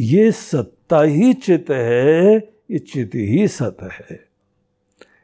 ये 0.00 0.32
सत्ता 0.32 1.00
ही 1.02 1.34
चित 1.34 1.70
है, 1.70 2.36
ये 2.70 2.78
चित 2.78 3.14
ही 3.14 3.46
सत 3.48 3.76
है। 3.82 4.28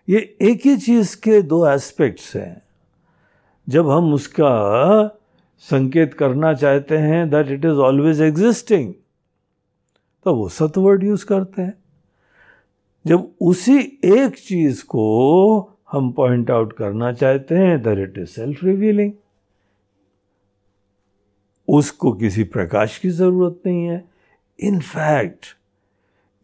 ये 0.08 0.36
एक 0.42 0.66
ही 0.66 0.76
चीज़ 0.76 1.16
के 1.16 1.40
दो 1.42 1.66
एस्पेक्ट्स 1.68 2.36
हैं। 2.36 2.62
जब 3.68 3.88
हम 3.90 4.12
उसका 4.14 4.52
संकेत 5.58 6.14
करना 6.14 6.52
चाहते 6.54 6.96
हैं 6.96 7.28
that 7.30 7.50
it 7.50 7.64
is 7.64 7.80
always 7.88 8.20
existing 8.22 8.94
तो 10.24 10.34
वो 10.34 10.48
सत 10.48 10.78
वर्ड 10.78 11.04
यूज़ 11.04 11.26
करते 11.26 11.62
हैं। 11.62 11.74
जब 13.06 13.30
उसी 13.40 13.78
एक 14.04 14.38
चीज़ 14.38 14.84
को 14.84 15.04
हम 15.92 16.12
पॉइंट 16.12 16.50
आउट 16.50 16.72
करना 16.72 17.12
चाहते 17.12 17.54
हैं 17.54 17.82
that 17.82 17.98
it 17.98 18.18
is 18.18 18.28
self 18.28 18.64
revealing 18.64 19.12
उसको 21.68 22.12
किसी 22.12 22.44
प्रकाश 22.44 22.98
की 22.98 23.10
ज़रूरत 23.10 23.62
नहीं 23.66 23.84
है। 23.84 24.04
इनफैक्ट 24.60 25.46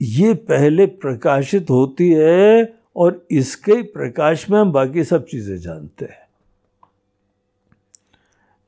ये 0.03 0.35
पहले 0.35 0.87
प्रकाशित 0.87 1.71
होती 1.71 2.13
है 2.13 2.75
और 2.97 3.27
इसके 3.31 3.83
प्रकाश 3.83 4.51
में 4.51 4.59
हम 4.59 4.73
बाकी 4.73 5.05
सब 5.05 5.27
चीज़ें 5.27 5.59
जानते 5.59 6.05
हैं। 6.05 6.29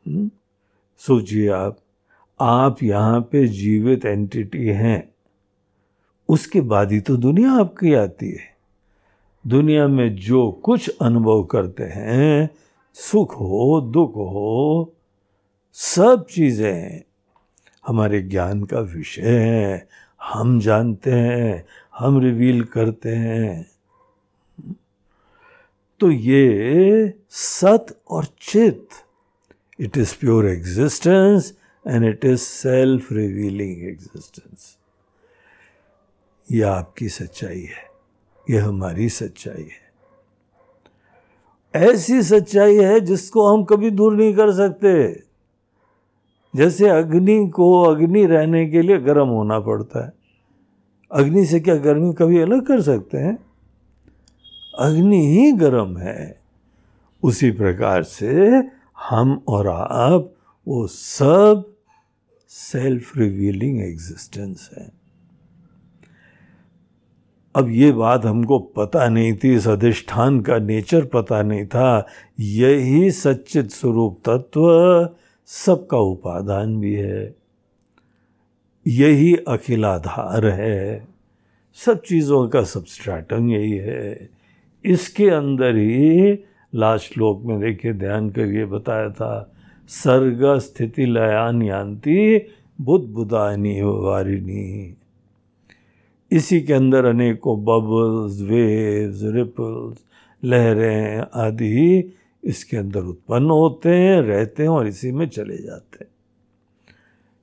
हम्म? 0.07 0.31
सोचिए 0.99 1.49
आप 1.49 1.79
आप 2.41 2.83
यहाँ 2.83 3.21
पे 3.21 3.49
जीवित 3.49 4.05
एंटिटी 4.05 4.67
हैं। 4.67 5.15
उसके 6.29 6.61
बाद 6.61 6.93
ही 6.93 7.01
तो 7.01 7.17
दुनिया 7.17 7.53
आपकी 7.53 7.95
आती 7.95 8.31
है। 8.31 8.53
दुनिया 9.47 9.89
में 9.89 10.17
जो 10.17 10.53
कुछ 10.53 10.97
अनुभव 11.03 11.43
करते 11.43 11.85
हैं, 11.85 12.51
सुख 12.95 13.35
हो, 13.35 13.81
दुख 13.81 14.11
हो 14.11 14.95
सब 15.75 16.27
चीज़ें 16.31 17.03
हमारे 17.87 18.21
ज्ञान 18.23 18.65
का 18.65 18.81
विषय 18.81 19.23
है। 19.23 19.89
हम 20.23 20.61
जानते 20.61 21.11
हैं, 21.11 21.67
हम 21.99 22.21
रिवील 22.21 22.65
करते 22.65 23.09
हैं। 23.09 23.71
तो 26.01 26.11
ये 26.11 27.15
सत 27.31 27.87
और 28.11 28.25
चित 28.25 28.89
it 29.81 29.99
is 29.99 30.15
pure 30.21 30.47
existence 30.47 31.53
and 31.89 32.05
it 32.05 32.25
is 32.25 32.41
self 32.41 33.13
revealing 33.13 33.89
existence 33.89 34.77
यह 36.53 36.71
आपकी 36.71 37.09
सच्चाई 37.09 37.63
है 37.63 37.91
यह 38.51 38.67
हमारी 38.67 39.09
सच्चाई 39.09 39.63
है। 39.63 39.83
ऐसी 41.75 42.23
सच्चाई 42.23 42.77
है 42.77 43.01
जिसको 43.01 43.47
हम 43.49 43.65
कभी 43.65 43.91
दूर 43.91 44.17
नहीं 44.17 44.35
कर 44.35 44.53
सकते। 44.53 45.32
जैसे 46.57 46.89
अग्नि 46.89 47.49
को 47.49 47.83
अग्नि 47.83 48.27
रहने 48.27 48.69
के 48.69 48.83
लिए 48.83 48.99
गर्म 48.99 49.29
होना 49.29 49.61
पड़ता 49.61 50.05
है। 50.05 50.13
अग्नि 51.13 51.47
से 51.47 51.61
क्या 51.61 51.77
गर्मी 51.77 52.13
कभी 52.13 52.39
अलग 52.39 52.67
कर 52.67 52.81
सकते 52.81 53.19
हैं? 53.19 53.39
अग्नि 54.79 55.37
ही 55.37 55.53
गर्म 55.53 55.97
है। 55.97 56.41
उसी 57.23 57.51
प्रकार 57.51 58.03
से 58.03 58.63
हम 59.09 59.43
और 59.49 59.69
आप, 59.69 60.33
वो 60.69 60.87
सब 60.87 61.75
सेल्फ 62.49 63.17
रिवीलिंग 63.17 63.81
एग्जिस्टेंस 63.81 64.71
है। 64.79 64.93
अब 67.57 67.69
ये 67.69 67.93
बात 67.93 68.25
हमको 68.25 68.59
पता 68.59 69.09
नहीं 69.09 69.37
थी 69.45 69.55
इस 69.55 69.69
अधिष्ठान 69.69 70.41
का 70.41 70.59
नेचर 70.59 71.05
पता 71.05 71.43
नहीं 71.43 71.67
था। 71.67 72.07
यही 72.41 73.11
सच्चित 73.11 73.71
स्वरूप 73.71 74.21
तत्व 74.29 74.71
सबका 75.47 75.99
उपादान 75.99 76.81
भी 76.81 76.95
है। 76.95 77.35
यही 78.87 79.37
अखिलाधार 79.37 80.47
है। 80.47 81.09
सब 81.75 82.03
चीज़ों 82.03 82.49
का 82.49 82.63
सबस्ट्रैटम 82.63 83.51
यही 83.51 83.73
है। 83.73 84.31
इसके 84.85 85.29
अंदर 85.29 85.77
ही 85.77 86.33
लास्ट 86.75 87.15
श्लोक 87.15 87.43
में 87.43 87.61
देखिए 87.61 87.93
ध्यान 87.93 88.31
करिए 88.31 88.65
बताया 88.65 89.11
था, 89.11 89.53
सर्ग 89.89 90.59
स्थिति 90.59 91.07
लयान 91.07 91.63
यान्ति 91.63 92.47
बुद्ध 92.81 93.09
बुदानी 93.09 93.83
वारिणी। 93.83 94.97
इसी 96.31 96.61
के 96.61 96.73
अंदर 96.73 97.05
अनेकों 97.05 97.65
बबल्स 97.65 98.41
वेव्स 98.41 99.21
रिपल्स 99.23 99.99
लहरें 100.45 101.21
आदि 101.35 102.13
इसके 102.45 102.77
अंदर 102.77 103.01
उत्पन्न 103.01 103.51
होते 103.51 103.89
हैं, 103.89 104.23
रहते 104.23 104.63
हैं 104.63 104.71
और 104.71 104.87
इसी 104.87 105.13
में 105.13 105.29
चले 105.29 105.57
जाते 105.57 106.05
हैं। 106.05 106.13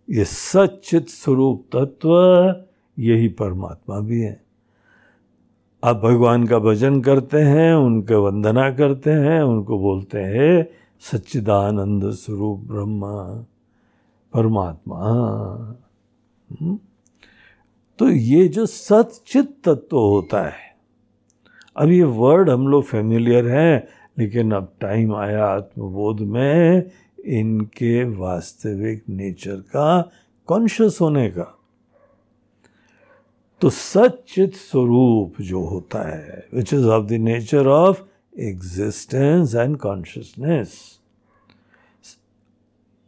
ये 0.10 0.26
सचित 0.26 1.10
स्वरूप 1.10 1.66
तत्व, 1.76 2.12
यही 3.00 3.28
परमात्मा 3.28 4.00
भी 4.00 4.22
है। 4.22 4.44
आप 5.84 5.96
भगवान 5.96 6.48
का 6.48 6.60
भजन 6.60 7.02
करते 7.02 7.38
हैं, 7.38 7.74
उनके 7.74 8.16
वंदना 8.16 8.72
करते 8.72 9.12
हैं, 9.12 9.42
उनको 9.42 9.80
बोलते 9.80 10.20
हैं, 10.20 10.68
सच्चिदानंद 11.00 12.12
स्वरूप 12.12 12.60
ब्रह्मा, 12.60 13.46
परमात्मा। 14.34 14.98
हम्म? 16.52 16.80
तो 17.98 18.10
ये 18.10 18.48
जो 18.48 18.66
सचित 18.66 19.58
तत्व 19.64 19.98
होता 19.98 20.44
है, 20.44 20.78
अब 21.76 21.90
ये 21.90 22.04
वर्ड 22.04 22.50
हम 22.50 22.68
लोग 22.68 22.84
फेमिलियर 22.84 23.48
हैं 23.48 23.88
लेकिन 24.20 24.52
अब 24.52 24.74
टाइम 24.82 25.16
आया 25.16 25.46
आत्मबोध 25.46 26.20
में 26.20 26.92
इनके 27.26 28.04
वास्तविक 28.04 29.04
नेचर 29.10 29.56
का 29.56 30.12
कॉन्शियस 30.48 30.98
होने 31.02 31.30
का। 31.30 31.56
तो 33.62 33.70
सचित 33.70 34.56
स्वरूप 34.56 35.42
जो 35.42 35.64
होता 35.66 36.02
है 36.10 36.48
which 36.54 36.74
is 36.74 36.86
of 36.86 37.06
the 37.06 37.12
nature 37.12 37.68
of 37.68 38.02
existence 38.40 39.56
and 39.56 39.78
consciousness 39.78 40.74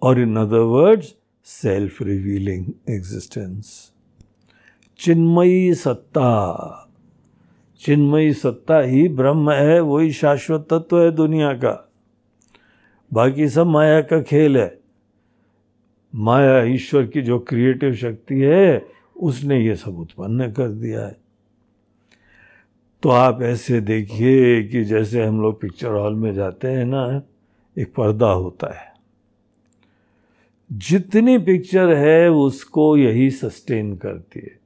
और 0.01 0.19
in 0.19 0.35
other 0.37 0.57
words 0.57 1.15
self 1.45 2.01
revealing 2.01 2.65
existence 2.89 3.91
Chinmayi 4.99 5.73
सत्ता 5.73 6.29
चिन्मयी 7.81 8.33
सत्ता 8.33 8.79
ही 8.79 9.09
ब्रह्म 9.09 9.51
है, 9.51 9.79
वही 9.79 10.11
शाश्वत 10.11 10.67
तत्व 10.71 11.01
है 11.01 11.11
दुनिया 11.11 11.53
का। 11.53 11.91
बाकी 13.13 13.49
सब 13.49 13.65
माया 13.65 14.01
का 14.01 14.21
खेल 14.21 14.57
है। 14.57 14.79
माया 16.15 16.63
ईश्वर 16.63 17.07
की 17.07 17.21
जो 17.21 17.39
क्रिएटिव 17.39 17.93
शक्ति 17.93 18.35
है, 18.35 18.85
उसने 19.17 19.65
ये 19.65 19.75
सब 19.75 19.99
उत्पन्न 19.99 20.51
कर 20.51 20.67
दिया 20.67 21.01
है। 21.01 21.17
तो 23.03 23.09
आप 23.09 23.41
ऐसे 23.41 23.81
देखिए 23.81 24.63
कि 24.63 24.83
जैसे 24.83 25.23
हम 25.23 25.41
लोग 25.41 25.61
पिक्चर 25.61 25.91
हॉल 25.91 26.15
में 26.15 26.33
जाते 26.33 26.67
हैं 26.67 26.85
ना, 26.85 27.21
एक 27.77 27.95
पर्दा 27.95 28.31
होता 28.31 28.79
है। 28.79 28.93
जितनी 30.71 31.37
पिक्चर 31.37 31.95
है, 31.95 32.31
उसको 32.31 32.97
यही 32.97 33.31
सस्टेन 33.31 33.95
करती 33.95 34.39
है। 34.39 34.60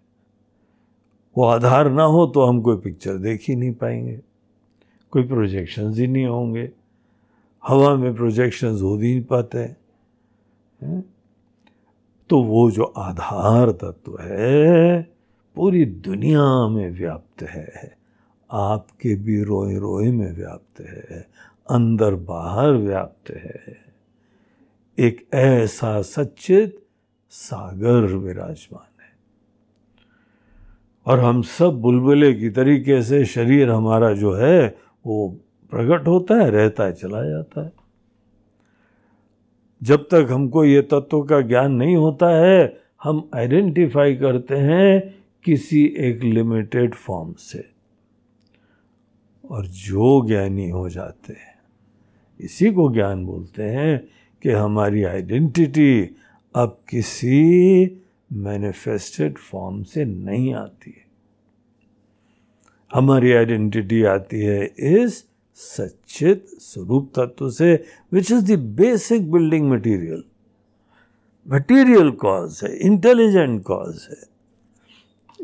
वो 1.38 1.44
आधार 1.44 1.92
ना 1.92 2.04
हो 2.04 2.28
तो 2.28 2.44
हम 2.44 2.62
कोई 2.62 2.78
पिक्चर 2.78 3.18
देख 3.18 3.46
ही 3.48 3.56
नहीं 3.56 3.74
पाएँगे। 3.74 4.22
कोई 5.12 5.24
प्रोजेक्शंस 5.24 5.98
ही 5.98 6.08
नहीं 6.08 6.26
होंगे। 6.26 6.72
हवा 7.68 7.96
में 7.96 8.16
प्रोजेक्शंस 8.16 8.82
हो 8.82 8.98
नहीं 8.98 9.24
पाते। 9.24 9.60
हैं? 10.84 11.16
तो 12.30 12.44
वो 12.44 12.72
जो 12.72 12.84
आधार 12.84 13.72
तत्व 13.72 14.18
है, 14.22 15.02
पूरी 15.56 15.86
दुनिया 15.86 16.68
में 16.68 16.92
व्याप्त 16.92 17.44
है। 17.44 17.98
आपके 18.52 19.16
भी 19.16 19.44
रोए 19.44 19.76
रोए 19.76 20.12
में 20.12 20.36
व्याप्त 20.36 20.80
है। 20.82 21.28
अंदर 21.70 22.16
बाहर 22.16 22.72
व्याप्त 22.72 23.30
है। 23.30 23.62
एक 25.00 25.28
ऐसा 25.34 26.02
सच्चित 26.02 26.86
सागर 27.30 28.16
विराजमान। 28.16 28.95
और 31.06 31.20
हम 31.20 31.42
सब 31.42 31.82
बुलबुले 31.82 32.34
की 32.34 32.50
तरीके 32.50 33.02
से 33.02 33.26
शरीर 33.26 33.70
हमारा 33.70 34.14
जो 34.14 34.34
है, 34.34 34.78
वो 35.06 35.38
प्रकट 35.70 36.08
होता 36.08 36.36
है, 36.36 36.50
रहता 36.50 36.84
है, 36.84 36.94
चला 36.94 37.30
जाता 37.30 37.66
है। 37.66 37.72
जब 39.84 40.08
तक 40.12 40.28
हमको 40.32 40.66
ये 40.66 40.82
तत्व 40.82 41.22
का 41.22 41.42
ज्ञान 41.42 41.72
नहीं 41.72 41.96
होता 41.96 42.30
है, 42.30 42.80
हम 43.04 43.30
आइडेंटिफाई 43.36 44.16
करते 44.16 44.58
हैं 44.58 45.16
किसी 45.44 45.86
एक 45.86 46.24
लिमिटेड 46.24 46.96
फॉर्म 46.96 47.34
से। 47.34 47.70
और 49.52 49.66
जो 49.66 50.28
ज्ञानी 50.28 50.70
हो 50.70 50.90
जाते 50.90 51.34
हैं, 51.34 51.56
इसी 52.40 52.72
को 52.72 52.94
ज्ञान 52.94 53.26
बोलते 53.26 53.64
हैं 53.64 54.08
कि 54.44 54.50
हमारी 54.50 55.04
आइडेंटिटी 55.04 56.16
अब 56.56 56.80
किसी 56.90 57.86
मैनिफेस्टेड 58.36 59.38
फॉर्म 59.38 59.84
से 59.84 60.06
नहीं 60.06 60.54
आती 60.54 60.92
है। 60.92 61.06
हमारी 62.94 63.32
आइडेंटिटी 63.32 64.04
आती 64.04 64.40
है 64.40 64.66
इस 64.78 65.26
सचित 65.54 66.46
स्वरूप 66.48 67.12
तत्व 67.16 67.50
से 67.50 67.86
which 68.14 68.32
is 68.32 68.54
the 68.54 68.60
basic 68.60 69.32
building 69.32 69.70
material 69.70 70.24
material 71.48 72.12
cause 72.12 72.60
है 72.64 72.78
इंटेलिजेंट 72.78 73.64
कॉज 73.64 74.08
है। 74.12 74.24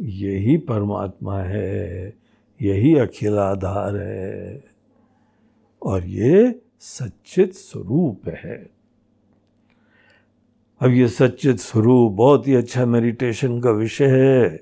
यही 0.01 0.57
परमात्मा 0.57 1.39
है, 1.39 2.13
यही 2.61 2.95
अखिल 2.95 3.37
आधार 3.37 3.95
है, 3.95 4.63
और 5.81 6.05
ये 6.05 6.61
सचित 6.79 7.53
स्वरूप 7.53 8.27
है। 8.27 8.80
अब 10.81 10.91
ये 10.91 11.07
सच्चित 11.07 11.59
स्वरूप 11.59 12.11
बहुत 12.11 12.47
ही 12.47 12.53
अच्छा 12.55 12.85
मेडिटेशन 12.85 13.59
का 13.61 13.71
विषय 13.71 14.05
है। 14.05 14.59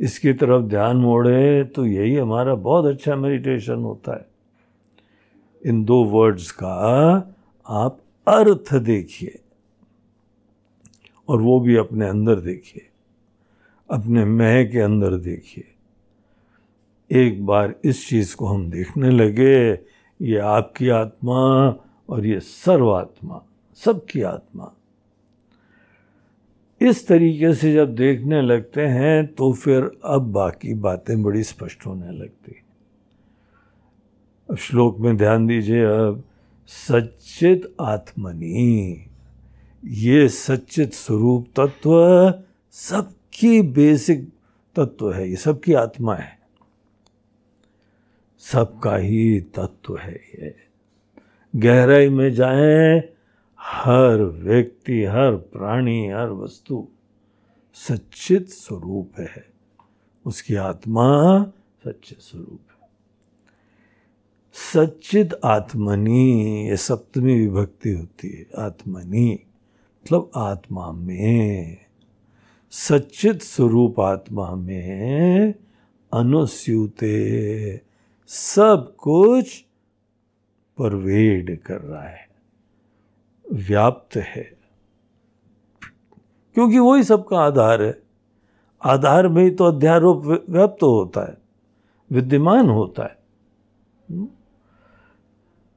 इसकी 0.00 0.32
तरफ़ 0.32 0.62
ध्यान 0.62 0.96
मोड़े 0.96 1.64
तो 1.64 1.84
यही 1.86 2.14
हमारा 2.16 2.54
बहुत 2.54 2.86
अच्छा 2.86 3.16
मेडिटेशन 3.16 3.82
होता 3.82 4.16
है। 4.16 4.26
इन 5.62 5.84
दो 5.84 6.02
वर्ड्स 6.04 6.50
का 6.50 6.72
आप 7.66 7.98
अर्थ 8.26 8.74
देखिए 8.76 9.38
और 11.28 11.40
वो 11.40 11.60
भी 11.60 11.76
अपने 11.76 12.08
अंदर 12.08 12.40
देखिए, 12.40 12.88
अपने 13.90 14.24
मह 14.24 14.64
के 14.64 14.80
अंदर 14.80 15.16
देखिए। 15.20 15.64
एक 17.10 17.44
बार 17.46 17.74
इस 17.84 18.08
चीज़ 18.08 18.36
को 18.36 18.46
हम 18.46 18.70
देखने 18.70 19.10
लगे, 19.10 19.72
ये 20.20 20.38
आपकी 20.38 20.88
आत्मा 20.88 21.40
और 22.08 22.26
ये 22.26 22.40
सर्वात्मा, 22.40 23.42
सबकी 23.78 24.22
आत्मा। 24.22 24.74
इस 26.88 27.06
तरीके 27.06 27.54
से 27.54 27.72
जब 27.74 27.94
देखने 27.94 28.42
लगते 28.42 28.86
हैं 28.86 29.26
तो 29.26 29.52
फिर 29.52 29.90
अब 30.04 30.32
बाकी 30.32 30.74
बातें 30.74 31.22
बड़ी 31.22 31.42
स्पष्ट 31.42 31.86
होने 31.86 32.10
लगती 32.12 32.54
अब 34.50 34.56
श्लोक 34.56 34.98
में 34.98 35.16
ध्यान 35.16 35.46
दीजिए, 35.46 35.84
अब 35.84 36.22
सच्चित 36.66 37.74
आत्मनि, 37.80 39.06
ये 39.84 40.28
सच्चित 40.28 40.92
स्वरूप 40.92 41.46
तत्व 41.56 41.92
सबकी 42.72 43.62
बेसिक 43.62 44.28
तत्व 44.76 45.12
है, 45.12 45.28
ये 45.30 45.36
सबकी 45.36 45.72
आत्मा 45.72 46.14
है। 46.14 46.38
सबका 48.38 48.96
ही 48.96 49.40
तत्व 49.40 49.96
है 49.96 50.14
ये। 50.14 50.54
गहराई 51.56 52.08
में 52.08 52.32
जाएँ 52.32 53.00
हर 53.64 54.22
व्यक्ति, 54.22 55.04
हर 55.04 55.36
प्राणी, 55.36 56.08
हर 56.08 56.30
वस्तु 56.30 56.88
सच्चित 57.74 58.48
स्वरूप 58.48 59.12
है। 59.18 59.46
उसकी 60.26 60.54
आत्मा 60.54 61.44
सच्चित 61.84 62.18
स्वरूप 62.20 62.60
है। 62.70 62.88
सच्चित 64.52 65.34
आत्मनि, 65.44 66.66
ये 66.70 66.76
सप्तमी 66.76 67.46
विभक्ति 67.46 67.90
होती 67.90 68.28
है, 68.28 68.46
आत्मनि 68.58 69.38
मतलब 70.02 70.30
आत्मा 70.36 70.92
में। 70.92 71.78
सच्चित 72.70 73.42
स्वरूप 73.42 74.00
आत्मा 74.00 74.54
में 74.54 75.54
अनुस्यूते, 76.12 77.80
सब 78.26 78.96
कुछ 78.98 79.64
परवेड 80.78 81.58
कर 81.58 81.80
रहा 81.80 82.02
है। 82.02 82.31
व्याप्त 83.52 84.16
है। 84.16 84.56
क्योंकि 86.54 86.78
वही 86.78 87.02
सबका 87.02 87.38
आधार 87.38 87.82
है। 87.82 88.02
आधार 88.84 89.28
में 89.28 89.44
ही 89.44 89.50
तो 89.50 89.64
अध्यारोप 89.64 90.46
व्याप्त 90.48 90.82
होता 90.82 91.28
है, 91.28 91.38
विद्यमान 92.12 92.68
होता 92.68 93.02
है। 93.02 93.18
हम्म? 94.10 94.28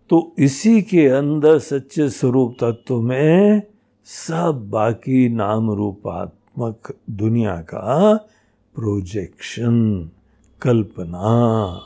तो 0.10 0.36
इसी 0.40 0.82
के 0.82 1.08
अंदर 1.08 1.60
सच्चे 1.60 2.10
स्वरूप 2.10 2.58
तत्व 2.64 3.02
में 3.02 3.62
सब 4.04 4.68
बाकी 4.70 5.30
नाम 5.30 5.72
रूपात्मक 5.72 6.96
दुनिया 7.10 7.56
का 7.56 8.16
प्रोजेक्शन, 8.76 10.10
कल्पना, 10.62 11.80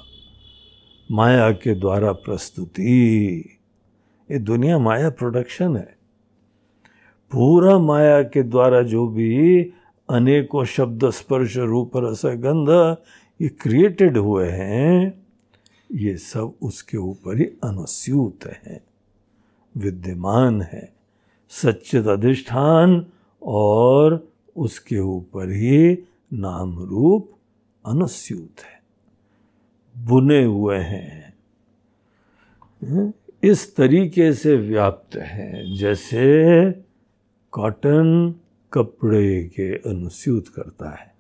माया 1.12 1.52
के 1.52 1.76
द्वारा 1.76 2.12
प्रस्तुति 2.12 3.59
ये 4.32 4.40
दुनिया 4.40 4.80
माया 4.80 5.10
प्रोडक्शन 5.10 5.78
है। 5.78 5.98
पूरा 7.32 7.80
माया 7.80 8.24
के 8.24 8.44
द्वारा 8.44 8.82
जो 8.82 9.08
भी 9.08 9.64
अनेकों 10.10 10.66
शब्द 10.66 11.10
स्पर्श 11.10 11.58
रूप 11.58 11.92
रस 11.96 12.22
गंध 12.26 12.98
ये 13.42 13.50
क्रिएटेड 13.50 14.18
हुए 14.18 14.50
हैं, 14.50 15.28
ये 15.92 16.18
सब 16.18 16.54
उसके 16.62 16.98
ऊपर 16.98 17.38
ही 17.38 17.46
अनुस्यूत 17.46 18.46
है, 18.46 18.84
विद्यमान 19.78 20.62
है, 20.62 20.94
सच्चित 21.50 22.08
अधिष्ठान 22.08 23.06
और 23.44 24.28
उसके 24.58 25.00
ऊपर 25.00 25.50
ही 25.50 26.04
नाम 26.34 26.80
रूप 26.80 27.32
अनुस्यूत 27.86 28.60
है। 28.60 28.80
बुने 30.06 30.44
हुए 30.44 30.78
हैं। 30.78 31.34
हम्म? 32.84 33.14
इस 33.44 33.76
तरीके 33.76 34.34
से 34.34 34.56
व्याप्त 34.56 35.16
हैं, 35.16 35.76
जैसे 35.76 36.72
कॉटन 37.52 38.36
कपड़े 38.74 39.44
के 39.44 39.76
अनुस्यूत 39.90 40.48
करता 40.48 40.90
है। 40.90 41.16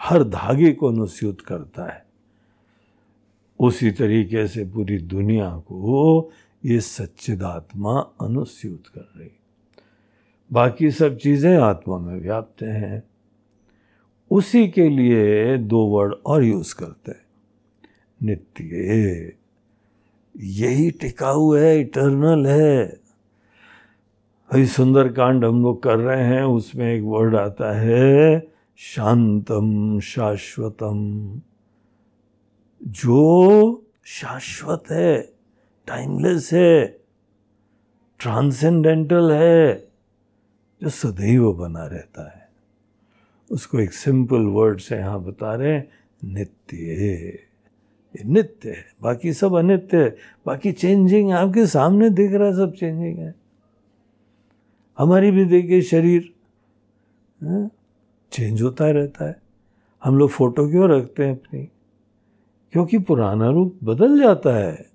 हर 0.00 0.24
धागे 0.24 0.72
को 0.72 0.88
अनुस्यूत 0.88 1.40
करता 1.40 1.92
है। 1.92 2.06
उसी 3.58 3.90
तरीके 3.90 4.46
से 4.48 4.64
पूरी 4.64 4.98
दुनिया 4.98 5.56
को 5.56 6.32
ये 6.64 6.80
सच्चिदात्मा 6.80 8.00
अनुस्यूत 8.20 8.86
कर 8.86 9.12
रही 9.16 9.30
बाकी 10.52 10.90
सब 10.90 11.16
चीज़ें 11.16 11.56
आत्मा 11.56 11.98
में 11.98 12.20
व्याप्त 12.20 12.62
हैं। 12.62 13.02
उसी 14.30 14.68
के 14.68 14.88
लिए 14.88 15.58
दो 15.58 15.86
वर्ड 15.86 16.14
और 16.26 16.44
यूज़ 16.44 16.74
करते 16.74 17.12
हैं। 17.12 17.24
नित्य 18.22 19.39
यही 20.42 20.90
टिकाऊ 20.90 21.54
है 21.54 21.80
इटर्नल 21.80 22.46
है। 22.46 23.00
भाई 24.52 24.66
सुंदर 24.66 25.12
कांड 25.12 25.44
हम 25.44 25.62
लोग 25.62 25.82
कर 25.82 25.96
रहे 25.96 26.24
हैं, 26.24 26.42
उसमें 26.42 26.94
एक 26.94 27.02
वर्ड 27.02 27.36
आता 27.36 27.72
है, 27.72 28.48
शांतम, 28.76 30.00
शाश्वतम। 30.00 31.40
जो 32.82 33.86
शाश्वत 34.04 34.84
है 34.90 35.22
टाइमलेस 35.86 36.50
है 36.52 37.00
ट्रांसेंडेंटल 38.18 39.32
है, 39.32 39.88
जो 40.82 40.88
सदैव 40.88 41.52
बना 41.52 41.86
रहता 41.86 42.30
है। 42.30 42.48
उसको 43.52 43.80
एक 43.80 43.92
सिंपल 43.92 44.40
वर्ड 44.40 44.80
से 44.80 44.96
यहाँ 44.96 45.22
बता 45.22 45.54
रहे 45.54 45.72
हैं, 45.72 45.88
नित्य। 46.24 47.49
नित्य 48.26 48.70
है, 48.70 48.84
बाकी 49.02 49.32
सब 49.32 49.54
अनित्य 49.54 50.04
है, 50.04 50.16
बाकी 50.46 50.72
चेंजिंग 50.72 51.32
आपके 51.32 51.66
सामने 51.66 52.10
दिख 52.10 52.32
रहा 52.32 52.48
है, 52.48 52.54
सब 52.54 52.72
चेंजिंग 52.72 53.18
है। 53.18 53.34
हमारी 54.98 55.30
भी 55.30 55.44
देखिए 55.44 55.82
शरीर 55.82 56.32
चेंज 58.32 58.62
होता 58.62 58.90
रहता 58.90 59.28
है। 59.28 59.42
हम 60.04 60.18
लोग 60.18 60.30
फ़ोटो 60.30 60.70
क्यों 60.70 60.88
रखते 60.90 61.24
हैं 61.24 61.32
अपनी? 61.32 61.68
क्योंकि 62.72 62.98
पुराना 62.98 63.50
रूप 63.50 63.78
बदल 63.84 64.20
जाता 64.20 64.56
है। 64.56 64.86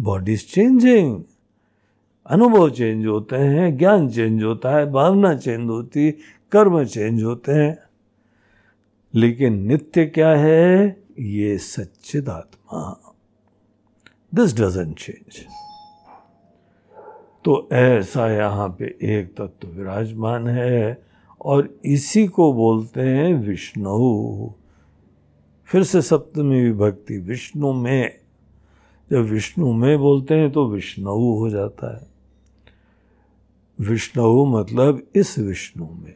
बॉडी 0.00 0.32
इज़ 0.32 0.46
चेंजिंग 0.46 1.22
अनुभव 2.26 2.70
चेंज 2.70 3.06
होते 3.06 3.36
हैं, 3.36 3.76
ज्ञान 3.78 4.08
चेंज 4.08 4.42
होता 4.42 4.76
है, 4.76 4.90
भावना 4.92 5.34
चेंज 5.34 5.68
होती, 5.68 6.10
कर्म 6.52 6.84
चेंज 6.84 7.22
होते 7.22 7.52
हैं। 7.52 7.78
लेकिन 9.14 9.66
नित्य 9.66 10.06
क्या 10.06 10.30
है? 10.30 10.99
ये 11.20 11.58
सच्चिद 11.58 12.28
आत्मा 12.28 13.12
दिस 14.34 14.54
डजेंट 14.60 14.98
चेंज 14.98 15.46
तो 17.44 17.68
ऐसा 17.72 18.32
यहाँ 18.32 18.68
पे 18.68 18.84
एक 19.02 19.34
तत्व 19.36 19.68
विराजमान 19.68 20.48
है 20.48 21.02
और 21.40 21.80
इसी 21.84 22.26
को 22.26 22.52
बोलते 22.52 23.00
हैं 23.00 23.34
विष्णु। 23.34 24.50
फिर 25.64 25.82
से 25.82 26.02
सप्तमी 26.02 26.62
विभक्ति, 26.62 27.18
विष्णु 27.18 27.72
में। 27.72 28.18
जब 29.10 29.18
विष्णु 29.18 29.72
में 29.72 29.98
बोलते 29.98 30.34
हैं 30.34 30.50
तो 30.50 30.68
विष्णु 30.68 31.10
हो 31.10 31.50
जाता 31.50 31.96
है। 31.96 32.06
विष्णु 33.80 34.44
मतलब 34.44 35.06
इस 35.14 35.38
विष्णु 35.38 35.86
में। 35.86 36.14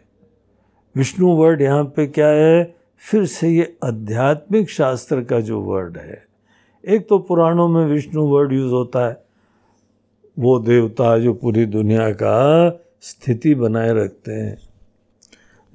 विष्णु 0.96 1.28
वर्ड 1.28 1.62
यहाँ 1.62 1.84
पे 1.84 2.06
क्या 2.06 2.28
है? 2.28 2.83
फिर 3.10 3.26
से 3.26 3.50
ये 3.50 3.76
आध्यात्मिक 3.84 4.70
शास्त्र 4.70 5.24
का 5.24 5.40
जो 5.40 5.60
वर्ड 5.60 5.98
है, 5.98 6.26
एक 6.88 7.08
तो 7.08 7.18
पुराणों 7.18 7.68
में 7.68 7.86
विष्णु 7.86 8.22
वर्ड 8.22 8.52
यूज़ 8.52 8.72
होता 8.72 9.08
है, 9.08 9.24
वो 10.38 10.58
देवता 10.58 11.18
जो 11.18 11.34
पूरी 11.34 11.66
दुनिया 11.66 12.10
का 12.10 12.70
स्थिति 13.00 13.54
बनाए 13.54 13.92
रखते 13.92 14.32
हैं, 14.32 14.58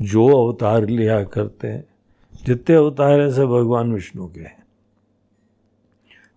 जो 0.02 0.28
अवतार 0.28 0.86
लिया 0.86 1.24
करते 1.24 1.68
हैं, 1.68 1.86
जितने 2.46 2.76
अवतार 2.76 3.22
हैं, 3.22 3.32
सब 3.32 3.46
भगवान 3.46 3.94
विष्णु 3.94 4.28
के 4.28 4.40
हैं। 4.40 4.66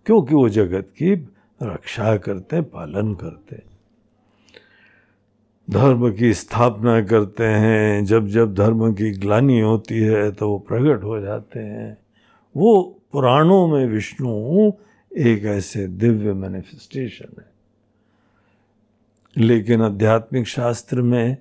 क्योंकि 0.05 0.35
वो 0.35 0.49
जगत 0.49 0.87
की 0.91 1.13
रक्षा 1.63 2.17
करते 2.17 2.55
हैं, 2.55 2.65
पालन 2.65 3.13
करते 3.13 3.55
हैं। 3.55 3.72
धर्म 5.69 6.13
की 6.13 6.33
स्थापना 6.33 7.01
करते 7.01 7.43
हैं, 7.43 8.05
जब 8.05 8.27
जब 8.27 8.53
धर्म 8.53 8.93
की 8.93 9.11
ग्लानी 9.11 9.59
होती 9.59 9.99
है 9.99 10.31
तो 10.31 10.49
वो 10.49 10.59
प्रकट 10.59 11.03
हो 11.03 11.19
जाते 11.19 11.59
हैं। 11.59 11.97
वो 12.55 13.01
पुराणों 13.11 13.67
में 13.67 13.85
विष्णु 13.85 14.71
एक 15.17 15.43
ऐसे 15.45 15.87
दिव्य 15.87 16.33
मैनिफेस्टेशन 16.33 17.35
है। 17.39 17.51
लेकिन 19.37 19.81
आध्यात्मिक 19.81 20.47
शास्त्र 20.47 21.01
में 21.01 21.37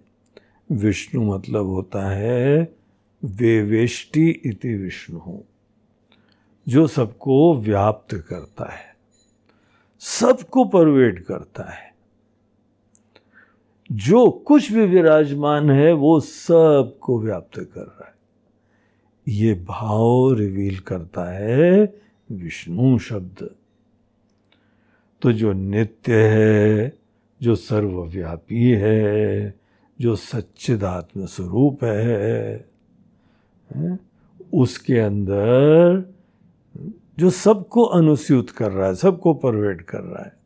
विष्णु 0.72 1.34
मतलब 1.34 1.66
होता 1.66 2.10
है 2.10 2.74
वेवेष्टि 3.24 4.28
इति 4.28 4.74
विष्णु, 4.74 5.20
जो 6.68 6.86
सबको 6.86 7.54
व्याप्त 7.54 8.14
करता 8.28 8.72
है, 8.72 8.96
सबको 10.00 10.64
परवेट 10.64 11.18
करता 11.18 11.70
है। 11.70 11.91
जो 13.92 14.30
कुछ 14.30 14.72
भी 14.72 14.86
विराजमान 14.86 15.70
है 15.70 15.92
वो 15.92 16.20
सबको 16.20 17.20
व्याप्त 17.20 17.58
कर 17.58 17.80
रहा 17.80 18.06
है। 18.06 18.14
ये 19.28 19.54
भाव 19.54 20.32
रिवील 20.32 20.78
करता 20.78 21.24
है 21.30 21.94
विष्णु 22.32 22.98
शब्द। 22.98 23.50
तो 25.22 25.32
जो 25.32 25.52
नित्य 25.52 26.14
है 26.14 26.98
जो 27.42 27.54
सर्वव्यापी 27.54 28.70
है 28.70 29.54
जो 30.00 30.16
सच्चिदात्म 30.16 31.26
स्वरूप 31.26 31.84
है, 31.84 32.66
है 33.76 33.98
उसके 34.54 34.98
अंदर 34.98 36.14
जो 37.18 37.30
सबको 37.30 37.82
अनुस्यूत 37.82 38.50
कर 38.50 38.72
रहा 38.72 38.88
है 38.88 38.94
सबको 38.94 39.34
परवेट 39.34 39.82
कर 39.82 40.00
रहा 40.00 40.22
है 40.22 40.41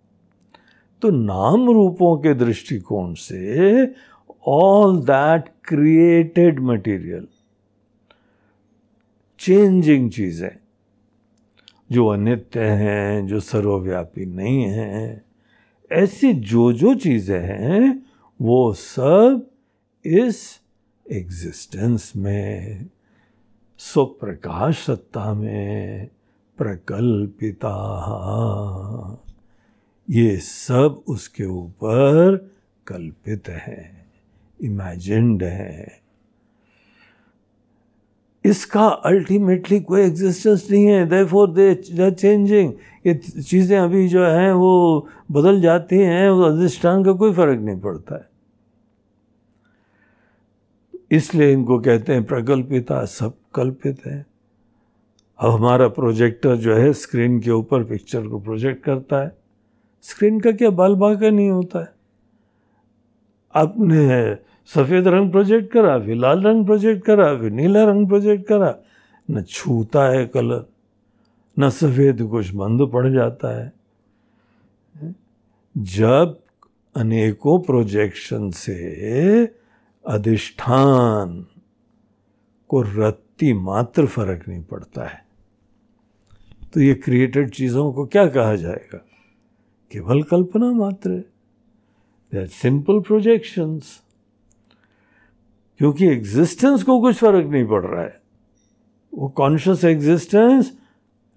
तो 1.07 1.11
नाम 1.11 1.71
रूपों 1.71 2.17
के 2.17 2.35
दृष्टिकोण 2.35 3.15
से 3.15 3.95
all 4.47 5.01
that 5.01 5.49
created 5.65 6.61
material 6.61 7.27
changing 9.39 10.11
चीज़ें, 10.11 10.57
जो 11.93 12.07
अनित्य 12.07 12.61
हैं, 12.61 13.27
जो 13.27 13.41
सर्वव्यापी 13.41 14.27
नहीं 14.27 14.63
हैं, 14.63 15.25
ऐसी 15.93 16.33
जो 16.33 16.73
जो 16.73 16.95
चीज़ें 16.95 17.41
हैं, 17.41 18.07
वो 18.43 18.73
सब 18.73 19.51
इस 20.05 20.61
एग्जिस्टेंस 21.13 22.13
में, 22.17 22.87
स्वप्रकाश 23.79 24.79
सत्ता 24.79 25.35
में 25.35 26.09
प्रकल्पिता। 26.59 27.77
ये 30.09 30.37
सब 30.37 31.03
उसके 31.09 31.45
ऊपर 31.45 32.37
कल्पित 32.87 33.49
है 33.49 34.07
इमेजिन्ड 34.61 35.43
है। 35.43 36.01
इसका 38.45 38.87
अल्टीमेटली 38.87 39.81
कोई 39.81 40.03
एग्जिस्टेंस 40.03 40.67
नहीं 40.71 40.85
है 40.85 41.07
दे 41.07 41.25
फोर 41.25 41.51
दे 41.51 41.75
चेंजिंग 42.11 42.73
ये 43.07 43.15
चीज़ें 43.15 43.79
अभी 43.79 44.07
जो 44.09 44.25
हैं, 44.25 44.53
वो 44.53 45.09
बदल 45.31 45.61
जाती 45.61 45.99
हैं 45.99 46.29
अधिष्ठान 46.45 47.05
का 47.05 47.13
कोई 47.13 47.33
फ़र्क 47.33 47.61
नहीं 47.61 47.81
पड़ता 47.81 48.15
है। 48.15 48.29
इसलिए 51.11 51.53
इनको 51.53 51.79
कहते 51.79 52.13
हैं 52.13 52.25
प्रकल्पिता, 52.25 53.05
सब 53.05 53.35
कल्पित 53.55 54.07
है। 54.07 54.25
अब 55.39 55.51
हमारा 55.51 55.89
प्रोजेक्टर 55.89 56.57
जो 56.57 56.75
है 56.75 56.93
स्क्रीन 56.93 57.41
के 57.41 57.51
ऊपर 57.51 57.85
पिक्चर 57.85 58.27
को 58.27 58.41
प्रोजेक्ट 58.41 58.85
करता 58.85 59.23
है। 59.23 59.46
स्क्रीन 60.07 60.41
का 60.41 60.51
क्या 60.53 60.71
बाल 60.73 60.95
बाका 60.95 61.31
नहीं 61.31 61.51
होता 61.51 61.81
है? 61.81 61.93
आपने 63.55 64.35
सफ़ेद 64.69 65.09
रंग 65.09 65.31
प्रोजेक्ट 65.31 65.71
करा, 65.73 65.99
फिर 65.99 66.17
लाल 66.17 66.43
रंग 66.43 66.65
प्रोजेक्ट 66.67 67.05
करा, 67.05 67.35
फिर 67.39 67.51
नीला 67.51 67.85
रंग 67.85 68.07
प्रोजेक्ट 68.09 68.47
करा। 68.49 68.75
न 69.29 69.43
छूता 69.43 70.05
है 70.09 70.27
कलर, 70.27 70.65
न 71.57 71.71
सफ़ेद 71.71 72.23
कुछ 72.23 72.55
बंद 72.55 72.91
पड़ 72.93 73.07
जाता 73.09 73.57
है। 73.59 73.73
जब 75.75 76.39
अनेकों 76.97 77.59
प्रोजेक्शन 77.61 78.51
से 78.51 79.45
अधिष्ठान 80.05 81.45
को 82.71 82.83
रत्ती 82.83 83.53
मात्र 83.53 84.07
फ़र्क 84.07 84.49
नहीं 84.49 84.63
पड़ता 84.63 85.05
है 85.05 85.25
तो 86.75 86.81
ये 86.81 86.95
क्रिएटेड 86.95 87.51
चीज़ों 87.51 87.93
को 87.93 88.07
क्या 88.07 88.27
कहा 88.29 88.55
जाएगा? 88.57 89.01
केवल 89.91 90.23
कल्पना 90.23 90.71
मात्र 90.73 91.11
है। 92.33 92.47
सिंपल 92.49 93.01
प्रोजेक्शंस 93.01 94.01
क्योंकि 95.81 96.07
एग्जिस्टेंस 96.07 96.83
को 96.83 97.01
कुछ 97.01 97.17
फ़र्क 97.17 97.47
नहीं 97.47 97.67
पड़ 97.67 97.85
रहा 97.85 98.03
है। 98.03 98.21
वो 99.13 99.29
conscious 99.29 99.85
existence 99.85 100.73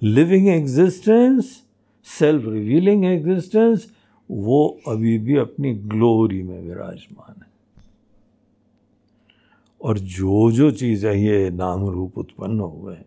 living 0.01 0.47
existence 0.47 1.63
self 2.07 2.47
revealing 2.47 3.05
existence 3.05 3.87
वो 4.29 4.65
अभी 4.87 5.17
भी 5.17 5.37
अपनी 5.37 5.73
ग्लोरी 5.73 6.41
में 6.43 6.61
विराजमान 6.61 7.41
है। 7.41 7.47
और 9.81 9.99
जो 9.99 10.51
जो 10.51 10.71
चीज़ें 10.71 11.13
ये 11.13 11.49
नाम 11.49 11.85
रूप 11.87 12.17
उत्पन्न 12.17 12.59
हुए 12.59 12.97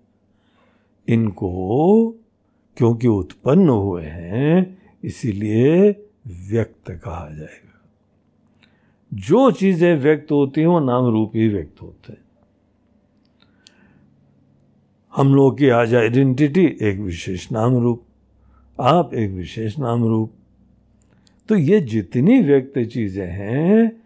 इनको 1.09 1.51
क्योंकि 2.77 3.09
उत्पन्न 3.09 3.69
हुए 3.69 4.03
हैं 4.03 4.82
इसीलिए 5.05 5.91
व्यक्त 6.51 6.91
कहा 6.91 7.29
जाएगा। 7.35 7.81
जो 9.13 9.51
चीज़ें 9.51 9.97
व्यक्त 9.97 10.33
होती 10.33 10.61
हैं, 10.61 10.69
वो 10.69 10.81
नाम 10.81 11.07
रूप 11.07 11.33
ही 11.35 11.49
व्यक्त 11.49 11.83
होते 11.83 12.13
हैं। 12.13 12.21
हम 15.17 15.35
लोग 15.35 15.59
की 15.59 15.69
आज 15.69 15.95
आइडेंटिटी 15.95 16.79
एक 16.83 16.99
विशेष 16.99 17.53
नाम 17.53 17.77
रूप, 17.79 18.05
आप 18.81 19.15
एक 19.15 19.31
विशेष 19.31 19.79
नाम 19.79 20.05
रूप। 20.05 20.33
तो 21.49 21.57
ये 21.57 21.81
जितनी 21.81 22.43
व्यक्त 22.43 22.79
चीज़ें 22.79 23.27
हैं, 23.27 24.03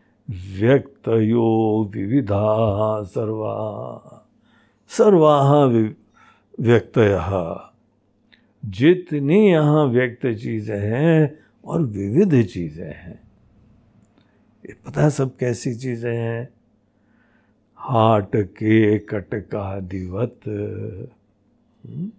व्यक्त 0.59 1.09
यो 1.09 1.85
विविधा 1.95 3.03
सर्वा 3.05 4.23
सर्वा 4.89 5.65
व्यक्त 6.61 6.99
जितनी 8.69 9.51
यहाँ 9.51 9.87
व्यक्त 9.87 10.27
चीज़ें 10.27 10.81
हैं 10.81 11.39
और 11.65 11.83
विविध 11.83 12.47
चीज़ें 12.47 12.95
हैं। 12.95 13.21
ये 14.67 14.75
पता 14.87 15.09
सब 15.09 15.37
कैसी 15.37 15.75
चीज़ें 15.75 16.17
हैं? 16.17 16.49
हाट 17.77 18.31
के 18.37 18.99
कटका 18.99 19.81
दिवत। 19.81 20.41
हम्म? 20.47 22.11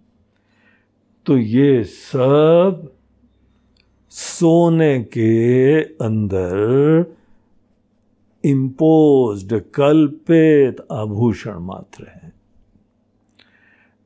तो 1.26 1.38
ये 1.38 1.84
सब 1.84 2.92
सोने 4.10 5.00
के 5.00 5.80
अंदर 5.80 7.16
इम्पोज्ड 8.44 9.60
कल्पित 9.74 10.86
आभूषण 10.92 11.58
मात्र 11.58 12.06
है। 12.08 12.27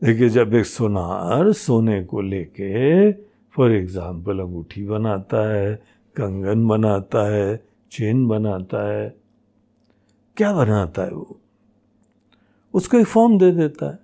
देखिए, 0.05 0.29
जब 0.29 0.55
एक 0.55 0.67
सोनार 0.67 1.53
सोने 1.53 2.05
को 2.05 2.21
लेके 2.21 3.13
फॉर 3.51 3.73
एग्ज़ाम्पल 3.73 4.39
अंगूठी 4.39 4.85
बनाता 4.85 5.53
है, 5.53 5.75
कंगन 6.17 6.69
बनाता 6.69 7.33
है, 7.33 7.65
चेन 7.93 8.29
बनाता 8.29 8.93
है, 8.93 9.15
क्या 10.37 10.53
बनाता 10.53 11.03
है 11.03 11.11
वो? 11.11 11.41
उसको 12.75 12.99
एक 12.99 13.07
फॉर्म 13.07 13.39
दे 13.39 13.53
देता 13.53 13.91
है, 13.91 13.99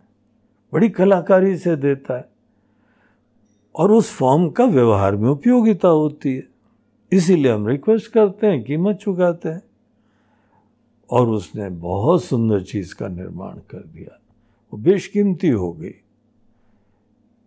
बड़ी 0.73 0.89
कलाकारी 0.89 1.57
से 1.57 1.77
देता 1.77 2.17
है, 2.17 2.29
और 3.77 3.93
उस 3.93 4.13
फॉर्म 4.13 4.49
का 4.49 4.65
व्यवहार 4.65 5.17
में 5.17 5.29
उपयोगिता 5.29 5.89
होती 5.89 6.37
है। 6.37 6.49
इसीलिए 7.13 7.53
हम 7.53 7.67
रिक्वेस्ट 7.67 8.13
करते 8.13 8.47
हैं, 8.47 8.65
कीमत 8.65 8.97
चुकाते 8.97 9.49
हैं, 9.49 9.63
और 11.11 11.29
उसने 11.29 11.69
बहुत 11.69 12.25
सुंदर 12.25 12.63
चीज़ 12.63 12.95
का 12.95 13.09
निर्माण 13.09 13.55
कर 13.55 13.79
दिया। 13.79 14.18
वो 14.73 14.79
बेशकीमती 14.79 15.49
हो 15.51 15.73
गई 15.73 15.95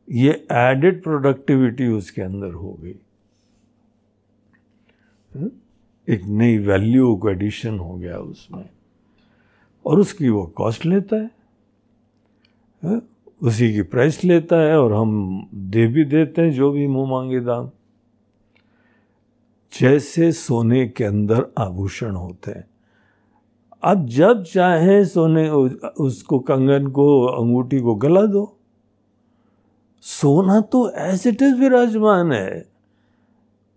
ये 0.07 0.31
एडेड 0.51 1.01
प्रोडक्टिविटी 1.03 1.87
उसके 1.89 2.21
अंदर 2.21 2.53
हो 2.53 2.71
गई 2.81 2.95
हम्म? 5.31 5.49
एक 6.07 6.23
नई 6.33 6.57
वैल्यू 6.59 7.15
को 7.15 7.29
एडिशन 7.29 7.77
हो 7.79 7.95
गया 7.95 8.17
उसमें 8.19 8.69
और 9.85 9.99
उसकी 9.99 10.29
वो 10.29 10.45
कॉस्ट 10.55 10.85
लेता 10.85 11.15
है, 11.15 11.29
है? 12.83 12.89
हम्म? 12.89 13.01
उसी 13.41 13.71
की 13.73 13.81
प्राइस 13.83 14.23
लेता 14.23 14.59
है 14.59 14.77
और 14.79 14.93
हम 14.93 15.49
दे 15.71 15.85
भी 15.87 16.03
देते 16.05 16.41
हैं 16.41 16.51
जो 16.51 16.71
भी 16.71 16.87
मुँह 16.87 17.09
मांगे 17.09 17.39
दाम 17.39 17.69
जैसे 19.73 20.31
सोने 20.31 20.87
के 20.87 21.03
अंदर 21.03 21.45
आभूषण 21.57 22.15
होते 22.15 22.51
हैं 22.51 22.65
अब 23.83 24.05
जब 24.05 24.43
चाहे 24.43 25.05
सोने 25.05 25.49
उसको 25.49 26.39
कंगन 26.39 26.87
को, 26.87 27.25
अंगूठी 27.25 27.79
को 27.79 27.95
गला 27.95 28.21
दो। 28.21 28.57
सोना 30.03 30.59
तो 30.61 30.89
एज 30.91 31.27
इट 31.27 31.41
इज़ 31.41 31.55
विराजमान 31.55 32.31
है। 32.31 32.69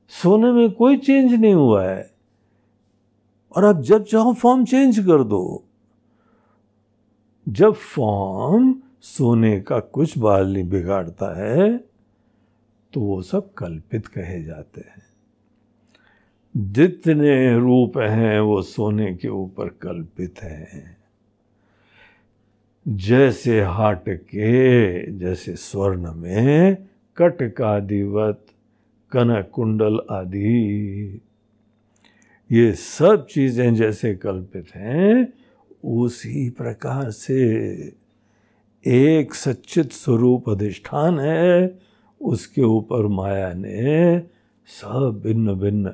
सोने 0.08 0.52
में 0.52 0.72
कोई 0.72 0.96
चेंज 0.96 1.32
नहीं 1.32 1.54
हुआ 1.54 1.84
है। 1.84 2.10
और 3.56 3.64
आप 3.64 3.80
जब 3.80 4.04
चाहो 4.04 4.32
फॉर्म 4.32 4.64
चेंज 4.64 4.98
कर 4.98 5.22
दो। 5.24 5.64
जब 7.46 7.72
फॉर्म 7.72 8.74
सोने 9.02 9.60
का 9.60 9.78
कुछ 9.78 10.18
बाल 10.18 10.52
नहीं 10.52 10.68
बिगाड़ता 10.68 11.34
है 11.38 11.76
तो 12.92 13.00
वो 13.00 13.22
सब 13.22 13.52
कल्पित 13.54 14.06
कहे 14.06 14.42
जाते 14.44 14.80
हैं। 14.80 15.03
जितने 16.56 17.58
रूप 17.58 17.98
हैं 17.98 18.40
वो 18.40 18.62
सोने 18.62 19.14
के 19.14 19.28
ऊपर 19.28 19.68
कल्पित 19.68 20.34
हैं। 20.42 20.96
जैसे 22.88 23.60
हाट 23.60 24.08
के, 24.08 25.12
जैसे 25.12 25.56
स्वर्ण 25.56 26.14
में 26.14 26.76
कटकादिवत 27.16 28.46
कनक 29.12 29.50
कुंडल 29.52 30.00
आदि। 30.10 31.20
ये 32.52 32.72
सब 32.72 33.26
चीज़ें 33.30 33.74
जैसे 33.74 34.14
कल्पित 34.14 34.66
हैं, 34.74 35.32
उसी 35.84 36.50
प्रकार 36.50 37.10
से 37.10 37.44
एक 38.86 39.34
सच्चित 39.34 39.92
स्वरूप 39.92 40.50
अधिष्ठान 40.50 41.20
है, 41.20 41.78
उसके 42.20 42.62
ऊपर 42.62 43.06
माया 43.06 43.52
ने 43.52 44.18
सब 44.66 45.20
भिन्न 45.24 45.54
भिन्न 45.54 45.92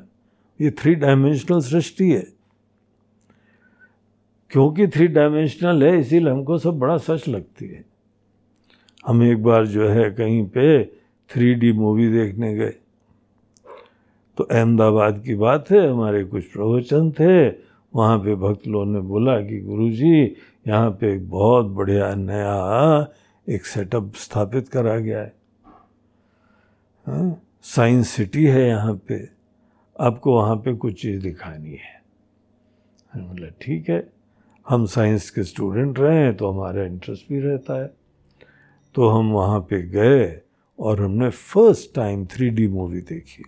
ये 0.60 0.70
थ्री 0.70 0.94
डायमेंशनल 0.94 1.60
सृष्टि 1.60 2.10
है। 2.10 2.26
क्योंकि 4.50 4.88
थ्री 4.88 5.06
डायमेंशनल 5.06 5.82
है 5.84 6.00
इसीलिए 6.00 6.32
हमको 6.32 6.58
सब 6.58 6.78
बड़ा 6.78 6.96
सच 6.96 7.28
लगती 7.28 7.68
है। 7.68 7.84
हम 9.06 9.22
एक 9.22 9.42
बार 9.42 9.66
जो 9.66 9.88
है 9.88 10.10
कहीं 10.10 10.46
पे 10.48 10.84
थ्री 11.30 11.54
डी 11.54 11.72
मूवी 11.72 12.08
देखने 12.08 12.54
गए। 12.54 12.74
तो 14.36 14.44
अहमदाबाद 14.44 15.22
की 15.24 15.34
बात 15.34 15.70
है 15.70 15.90
हमारे 15.90 16.24
कुछ 16.24 16.44
प्रवचन 16.44 17.10
थे। 17.10 17.48
वहाँ 17.94 18.18
पे 18.18 18.34
भक्त 18.34 18.66
लोगों 18.66 18.86
ने 18.86 19.00
बोला 19.00 19.40
कि 19.40 19.60
गुरुजी 19.60 20.36
यहाँ 20.68 20.90
पे 20.90 21.14
एक 21.14 21.30
बहुत 21.30 21.66
बढ़िया 21.66 22.14
नया 22.14 23.12
एक 23.48 23.66
सेटअप 23.66 24.12
स्थापित 24.14 24.68
करा 24.68 24.98
गया 24.98 25.20
है। 25.20 25.34
साइंस 27.62 27.96
हाँ, 27.96 28.02
सिटी 28.02 28.44
है 28.44 28.68
यहाँ 28.68 28.94
पे। 28.94 29.39
आपको 30.00 30.34
वहाँ 30.34 30.56
पे 30.56 30.74
कुछ 30.74 31.00
चीज़ 31.02 31.22
दिखानी 31.22 31.70
है। 31.70 32.00
बोला, 33.12 33.48
ठीक 33.62 33.88
है, 33.90 34.06
हम 34.68 34.86
साइंस 34.86 35.30
के 35.30 35.42
स्टूडेंट 35.44 35.98
रहे 35.98 36.18
हैं 36.18 36.36
तो 36.36 36.50
हमारा 36.50 36.84
इंटरेस्ट 36.84 37.28
भी 37.28 37.40
रहता 37.40 37.80
है। 37.82 37.92
तो 38.94 39.08
हम 39.08 39.30
वहाँ 39.32 39.60
पे 39.60 39.82
गए 39.82 40.40
और 40.78 41.02
हमने 41.02 41.28
फ़र्स्ट 41.30 41.94
टाइम 41.94 42.26
थ्री 42.26 42.68
मूवी 42.68 43.00
देखी। 43.00 43.44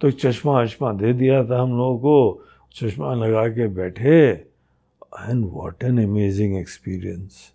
तो 0.00 0.10
चश्मा 0.10 0.60
वश्मा 0.60 0.92
दे 0.92 1.12
दिया 1.12 1.44
था 1.44 1.60
हम 1.62 1.76
लोगों 1.76 1.98
को, 1.98 2.44
चश्मा 2.74 3.14
लगा 3.14 3.46
के 3.48 3.66
बैठे 3.68 4.18
and 4.20 5.44
what 5.44 5.84
an 5.84 6.02
amazing 6.04 6.56
experience 6.56 7.50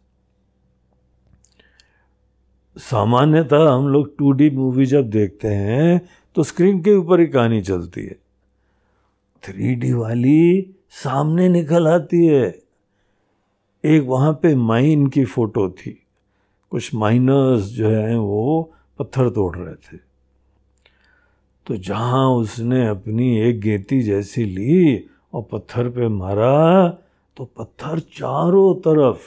सामान्यतः 2.77 3.69
हम 3.69 3.87
लोग 3.87 4.17
टू 4.17 4.31
डी 4.31 4.49
मूवी 4.49 4.85
जब 4.85 5.09
देखते 5.09 5.47
हैं 5.47 6.01
तो 6.37 6.43
स्क्रीन 6.43 6.81
के 6.81 6.93
ऊपर 6.93 7.19
ही 7.19 7.27
कहानी 7.27 7.61
चलती 7.61 8.01
है। 8.01 8.19
थ्री 9.43 9.93
वाली 9.93 10.69
सामने 10.89 11.49
निकल 11.49 11.87
आती 11.87 12.25
है। 12.25 12.59
एक 13.85 14.03
वहाँ 14.03 14.33
पे 14.33 14.55
माइन 14.55 15.07
की 15.07 15.25
फ़ोटो 15.25 15.69
थी। 15.69 16.03
कुछ 16.69 16.95
माइनर्स 16.95 17.63
जो 17.63 17.89
हैं 17.89 18.15
वो 18.15 18.73
पत्थर 18.99 19.29
तोड़ 19.29 19.57
रहे 19.57 19.75
थे। 19.75 19.97
तो 21.65 21.77
जहाँ 21.77 22.29
उसने 22.29 22.87
अपनी 22.87 23.39
एक 23.39 23.59
गेती 23.59 24.01
जैसी 24.01 24.45
ली 24.45 25.07
और 25.33 25.41
पत्थर 25.51 25.89
पे 25.89 26.07
मारा 26.07 26.89
तो 27.37 27.45
पत्थर 27.45 27.99
चारों 27.99 28.75
तरफ़ 28.75 29.21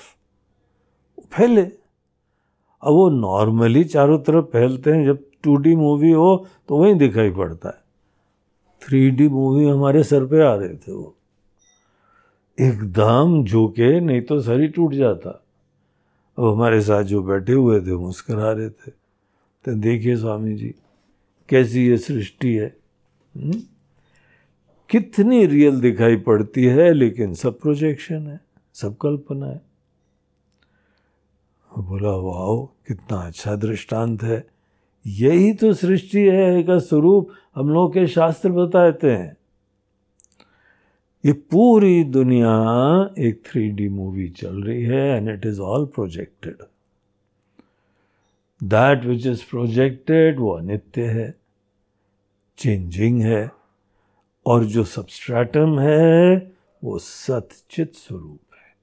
फैले। 1.20 1.62
अब 1.62 2.92
वो 2.92 3.11
नॉर्मली 3.11 3.85
चारों 3.85 4.18
तरफ़ 4.18 4.44
फैलते 4.44 4.90
हैं 4.90 5.05
जब 5.05 5.30
टू 5.42 5.57
डी 5.57 5.74
मूवी 5.76 6.11
हो 6.11 6.46
तो 6.68 6.76
वहीं 6.76 6.94
दिखाई 6.94 7.31
पड़ता 7.31 7.68
है। 7.68 7.81
थ्री 8.83 9.11
डी 9.11 9.29
मूवी 9.29 9.68
हमारे 9.68 10.05
सर 10.05 10.26
पे 10.26 10.42
आ 10.42 10.55
रहे 10.55 10.68
थे 10.68 10.92
वो। 10.92 11.16
एकदम 12.61 13.44
झुके, 13.44 14.00
नहीं 14.00 14.20
तो 14.20 14.40
सर 14.40 14.61
ही 14.61 14.68
टूट 14.68 14.94
जाता। 14.94 15.44
अब 16.38 16.44
हमारे 16.44 16.81
साथ 16.81 17.03
जो 17.03 17.22
बैठे 17.22 17.53
हुए 17.53 17.81
थे, 17.81 17.96
मुस्करा 17.96 18.53
रहे 18.53 18.70
थे। 18.70 18.90
तो 19.64 19.74
देखिए 19.74 20.16
स्वामी 20.16 20.55
जी, 20.55 20.74
कैसी 21.48 21.87
ये 21.87 21.96
सृष्टि 21.96 22.55
है 22.55 22.76
हुँ? 23.37 23.44
हम्म? 23.44 23.62
कितनी 24.90 25.46
रियल 25.46 25.81
दिखाई 25.81 26.16
पड़ती 26.16 26.64
है, 26.64 26.92
लेकिन 26.92 27.35
सब 27.35 27.61
प्रोजेक्शन 27.61 28.26
है, 28.26 28.40
सब 28.74 28.96
कल्पना 28.96 29.46
है। 29.46 29.70
बोला 31.79 32.11
वाह 32.11 32.76
कितना 32.88 33.16
अच्छा 33.16 33.57
दृष्टांत 33.57 34.22
है। 34.22 34.60
यही 35.04 35.52
तो 35.52 35.72
सृष्टि 35.74 36.20
है 36.20 36.62
का 36.62 36.78
स्वरूप 36.78 37.30
हम 37.54 37.70
लोग 37.70 37.92
के 37.94 38.06
शास्त्र 38.06 38.50
बताते 38.52 39.10
हैं। 39.10 39.36
ये 41.24 41.32
पूरी 41.32 42.02
दुनिया 42.04 42.50
एक 43.18 43.42
थ्री 43.46 43.68
डी 43.70 43.88
मूवी 43.88 44.28
चल 44.28 44.62
रही 44.62 44.82
है 44.82 45.06
and 45.16 45.28
it 45.28 45.46
is 45.46 45.60
all 45.60 45.86
projected 45.86 46.62
that 48.60 49.04
which 49.04 49.26
is 49.26 49.44
projected 49.50 50.38
वो 50.40 50.50
अनित्य 50.50 51.06
है 51.08 51.34
चेंजिंग 52.58 53.22
है, 53.22 53.50
और 54.46 54.64
जो 54.64 54.84
सबस्ट्रैटम 54.84 55.78
है 55.80 56.52
वो 56.84 56.98
सतचित 56.98 57.94
स्वरूप 57.94 58.54
है। 58.54 58.74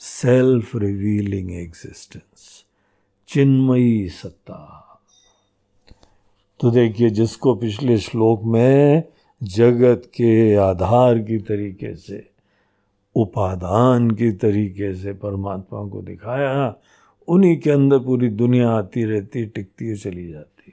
सेल्फ 0.00 0.76
रिवीलिंग 0.76 1.50
एग्जिस्टेंस 1.52 2.64
चिन्मयी 3.28 4.08
सत्ता। 4.08 4.91
तो 6.62 6.70
देखिए, 6.70 7.10
जिसको 7.10 7.54
पिछले 7.54 7.98
श्लोक 7.98 8.42
में 8.44 9.02
जगत 9.42 10.02
के 10.06 10.54
आधार 10.54 11.18
की 11.18 11.38
तरीके 11.38 11.94
से, 11.94 12.30
उपादान 13.16 14.10
की 14.10 14.32
तरीके 14.32 14.94
से 14.94 15.12
परमात्मा 15.12 15.88
को 15.88 16.02
दिखाया, 16.02 16.74
उन्हीं 17.28 17.60
के 17.60 17.70
अंदर 17.70 17.98
पूरी 17.98 18.28
दुनिया 18.28 18.70
आती 18.70 19.04
रहती, 19.04 19.46
टिकती 19.46 19.88
है 19.88 19.96
चली 19.96 20.32
जाती। 20.32 20.72